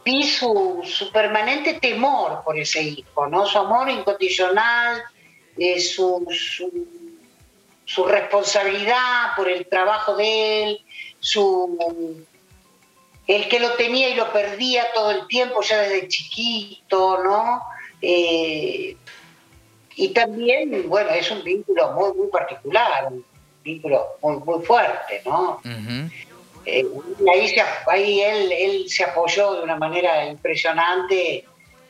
vi 0.05 0.23
su, 0.23 0.81
su 0.85 1.11
permanente 1.11 1.73
temor 1.73 2.43
por 2.45 2.57
ese 2.57 2.81
hijo, 2.81 3.27
¿no? 3.27 3.45
Su 3.45 3.57
amor 3.57 3.89
incondicional, 3.89 5.03
eh, 5.57 5.81
su, 5.81 6.25
su, 6.31 6.71
su 7.83 8.05
responsabilidad 8.05 9.35
por 9.35 9.49
el 9.49 9.67
trabajo 9.67 10.15
de 10.15 10.63
él, 10.63 10.85
su 11.19 12.25
el 13.27 13.49
que 13.49 13.59
lo 13.59 13.73
tenía 13.73 14.07
y 14.07 14.15
lo 14.15 14.31
perdía 14.31 14.93
todo 14.93 15.11
el 15.11 15.27
tiempo, 15.27 15.61
ya 15.61 15.81
desde 15.81 16.07
chiquito, 16.07 17.21
¿no? 17.21 17.63
Eh, 18.01 18.95
y 19.95 20.09
también, 20.09 20.87
bueno, 20.87 21.09
es 21.11 21.29
un 21.31 21.43
vínculo 21.43 21.91
muy, 21.93 22.13
muy 22.13 22.27
particular, 22.27 23.07
un 23.11 23.25
vínculo 23.63 24.05
muy, 24.21 24.37
muy 24.37 24.65
fuerte, 24.65 25.21
¿no? 25.25 25.61
Eh, 26.65 26.85
y 27.19 27.29
ahí, 27.29 27.47
se, 27.47 27.61
ahí 27.87 28.21
él, 28.21 28.51
él 28.51 28.89
se 28.89 29.03
apoyó 29.03 29.55
de 29.55 29.63
una 29.63 29.75
manera 29.77 30.25
impresionante 30.25 31.45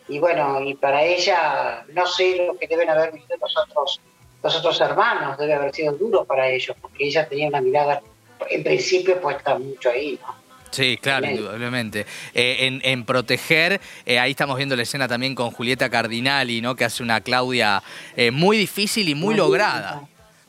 y 0.07 0.19
bueno, 0.19 0.61
y 0.61 0.73
para 0.73 1.03
ella, 1.03 1.85
no 1.93 2.07
sé 2.07 2.35
lo 2.37 2.57
que 2.57 2.67
deben 2.67 2.89
haber 2.89 3.11
visto 3.11 3.35
los 3.39 3.55
otros, 3.57 4.01
los 4.41 4.55
otros 4.57 4.81
hermanos, 4.81 5.37
debe 5.37 5.53
haber 5.53 5.73
sido 5.73 5.93
duro 5.93 6.25
para 6.25 6.49
ellos, 6.49 6.75
porque 6.81 7.07
ella 7.07 7.27
tenía 7.29 7.47
una 7.47 7.61
mirada, 7.61 8.01
en 8.49 8.63
principio, 8.63 9.21
puesta 9.21 9.57
mucho 9.59 9.91
ahí, 9.91 10.19
¿no? 10.19 10.38
Sí, 10.71 10.97
claro, 11.01 11.27
indudablemente. 11.27 12.05
Eh, 12.33 12.57
en, 12.67 12.81
en 12.83 13.05
Proteger, 13.05 13.81
eh, 14.05 14.19
ahí 14.19 14.31
estamos 14.31 14.57
viendo 14.57 14.75
la 14.75 14.83
escena 14.83 15.07
también 15.07 15.35
con 15.35 15.51
Julieta 15.51 15.89
Cardinali, 15.89 16.61
¿no? 16.61 16.75
Que 16.75 16.85
hace 16.85 17.01
una 17.03 17.21
Claudia 17.21 17.81
eh, 18.15 18.31
muy 18.31 18.57
difícil 18.57 19.09
y 19.09 19.15
muy 19.15 19.35
lograda. 19.35 20.07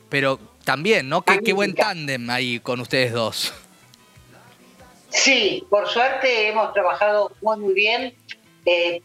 Pero 0.09 0.39
también, 0.65 1.09
¿no? 1.09 1.23
Qué, 1.23 1.41
qué 1.41 1.53
buen 1.53 1.75
tándem 1.75 2.29
ahí 2.31 2.61
con 2.61 2.81
ustedes 2.81 3.13
dos. 3.13 3.55
Sí, 5.11 5.65
por 5.69 5.89
suerte 5.89 6.49
hemos 6.49 6.73
trabajado 6.73 7.33
muy, 7.43 7.59
muy 7.59 7.75
bien. 7.75 8.15
Eh, 8.65 9.03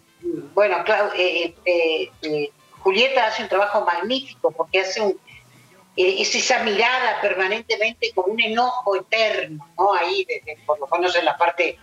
bueno, 0.53 0.77
eh, 1.17 1.53
eh, 1.65 2.11
eh, 2.21 2.51
Julieta 2.79 3.27
hace 3.27 3.43
un 3.43 3.49
trabajo 3.49 3.83
magnífico 3.85 4.51
porque 4.51 4.81
hace 4.81 5.01
un, 5.01 5.19
es 5.95 6.35
esa 6.35 6.63
mirada 6.63 7.21
permanentemente 7.21 8.11
con 8.13 8.31
un 8.31 8.41
enojo 8.41 8.95
eterno, 8.95 9.67
¿no? 9.77 9.93
Ahí, 9.93 10.25
desde, 10.25 10.61
por 10.65 10.79
lo 10.79 10.87
menos 10.87 11.15
en 11.15 11.25
la 11.25 11.37
parte 11.37 11.77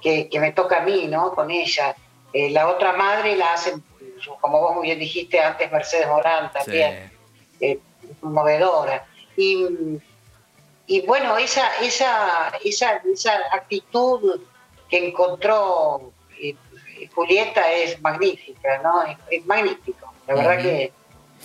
que, 0.00 0.28
que 0.28 0.40
me 0.40 0.52
toca 0.52 0.78
a 0.78 0.80
mí, 0.82 1.06
¿no? 1.08 1.34
Con 1.34 1.50
ella. 1.50 1.96
Eh, 2.32 2.50
la 2.50 2.68
otra 2.68 2.92
madre 2.92 3.34
la 3.34 3.54
hace, 3.54 3.74
como 4.40 4.60
vos 4.60 4.76
muy 4.76 4.86
bien 4.86 4.98
dijiste 4.98 5.40
antes, 5.40 5.70
Mercedes 5.72 6.06
Morán 6.06 6.52
también, 6.52 7.10
eh, 7.60 7.78
conmovedora. 8.20 9.06
Y, 9.36 9.66
y 10.86 11.00
bueno, 11.06 11.36
esa, 11.38 11.68
esa, 11.82 12.52
esa, 12.64 13.02
esa 13.12 13.40
actitud 13.52 14.40
que 14.88 15.08
encontró 15.08 16.12
eh, 16.40 16.54
Julieta 17.14 17.72
es 17.72 18.00
magnífica, 18.00 18.80
¿no? 18.82 19.02
Es, 19.02 19.16
es 19.30 19.46
magnífico. 19.46 20.12
La 20.28 20.34
verdad 20.34 20.62
que 20.62 20.92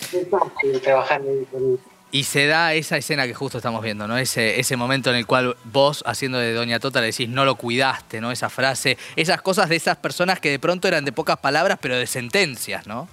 es 0.00 0.28
fácil 0.30 0.80
trabajar 0.80 1.20
con 1.50 1.72
ella. 1.72 1.91
Y 2.14 2.24
se 2.24 2.46
da 2.46 2.74
esa 2.74 2.98
escena 2.98 3.26
que 3.26 3.32
justo 3.32 3.56
estamos 3.56 3.82
viendo, 3.82 4.06
¿no? 4.06 4.18
Ese, 4.18 4.60
ese 4.60 4.76
momento 4.76 5.08
en 5.08 5.16
el 5.16 5.26
cual 5.26 5.56
vos, 5.64 6.04
haciendo 6.06 6.36
de 6.38 6.52
Doña 6.52 6.78
Tota, 6.78 7.00
le 7.00 7.06
decís, 7.06 7.26
no 7.26 7.46
lo 7.46 7.54
cuidaste, 7.54 8.20
¿no? 8.20 8.30
Esa 8.30 8.50
frase, 8.50 8.98
esas 9.16 9.40
cosas 9.40 9.70
de 9.70 9.76
esas 9.76 9.96
personas 9.96 10.38
que 10.38 10.50
de 10.50 10.58
pronto 10.58 10.86
eran 10.88 11.06
de 11.06 11.12
pocas 11.12 11.38
palabras, 11.38 11.78
pero 11.80 11.96
de 11.96 12.06
sentencias, 12.06 12.86
¿no? 12.86 13.08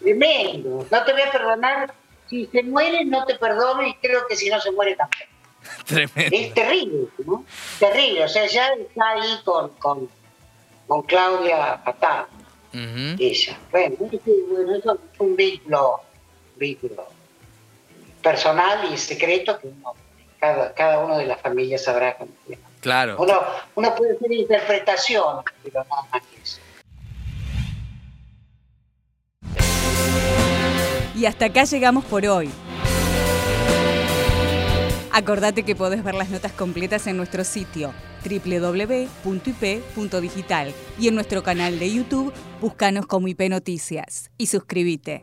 Tremendo. 0.00 0.86
No 0.90 1.04
te 1.04 1.12
voy 1.12 1.22
a 1.22 1.30
perdonar. 1.32 1.94
Si 2.28 2.44
se 2.52 2.62
muere, 2.64 3.02
no 3.06 3.24
te 3.24 3.36
perdono 3.36 3.82
y 3.82 3.94
creo 3.94 4.26
que 4.28 4.36
si 4.36 4.50
no 4.50 4.60
se 4.60 4.70
muere 4.72 4.94
tampoco. 4.94 5.24
Tremendo. 5.86 6.36
Es 6.36 6.52
terrible, 6.52 7.08
¿no? 7.24 7.44
Terrible. 7.78 8.24
O 8.24 8.28
sea, 8.28 8.46
ya 8.46 8.68
está 8.74 9.08
ahí 9.12 9.40
con, 9.42 9.70
con, 9.78 10.08
con 10.86 11.02
Claudia 11.04 11.82
Patá, 11.82 12.26
Ujú. 12.74 13.16
ella. 13.18 13.58
Bueno, 13.70 13.96
bueno, 13.98 14.76
eso 14.76 14.92
es 14.92 15.20
un 15.20 15.34
vínculo, 15.34 16.02
vínculo 16.56 17.15
personal 18.26 18.92
y 18.92 18.98
secreto 18.98 19.56
que 19.56 19.68
uno, 19.68 19.94
cada, 20.40 20.74
cada 20.74 20.98
uno 20.98 21.16
de 21.16 21.26
las 21.26 21.40
familias 21.40 21.84
sabrá. 21.84 22.16
Claro. 22.80 23.14
Uno, 23.20 23.40
uno 23.76 23.94
puede 23.94 24.16
hacer 24.16 24.32
interpretación, 24.32 25.44
pero 25.62 25.84
nada 25.88 26.02
más 26.12 26.22
que 26.22 26.42
eso. 26.42 26.58
Y 31.14 31.24
hasta 31.24 31.44
acá 31.44 31.62
llegamos 31.62 32.04
por 32.04 32.26
hoy. 32.26 32.50
Acordate 35.12 35.62
que 35.62 35.76
podés 35.76 36.02
ver 36.02 36.16
las 36.16 36.28
notas 36.28 36.50
completas 36.50 37.06
en 37.06 37.16
nuestro 37.16 37.44
sitio 37.44 37.94
www.ip.digital 38.24 39.14
y 40.98 41.06
en 41.06 41.14
nuestro 41.14 41.44
canal 41.44 41.78
de 41.78 41.94
YouTube, 41.94 42.32
búscanos 42.60 43.06
como 43.06 43.28
IP 43.28 43.42
Noticias 43.48 44.32
y 44.36 44.48
suscríbete. 44.48 45.22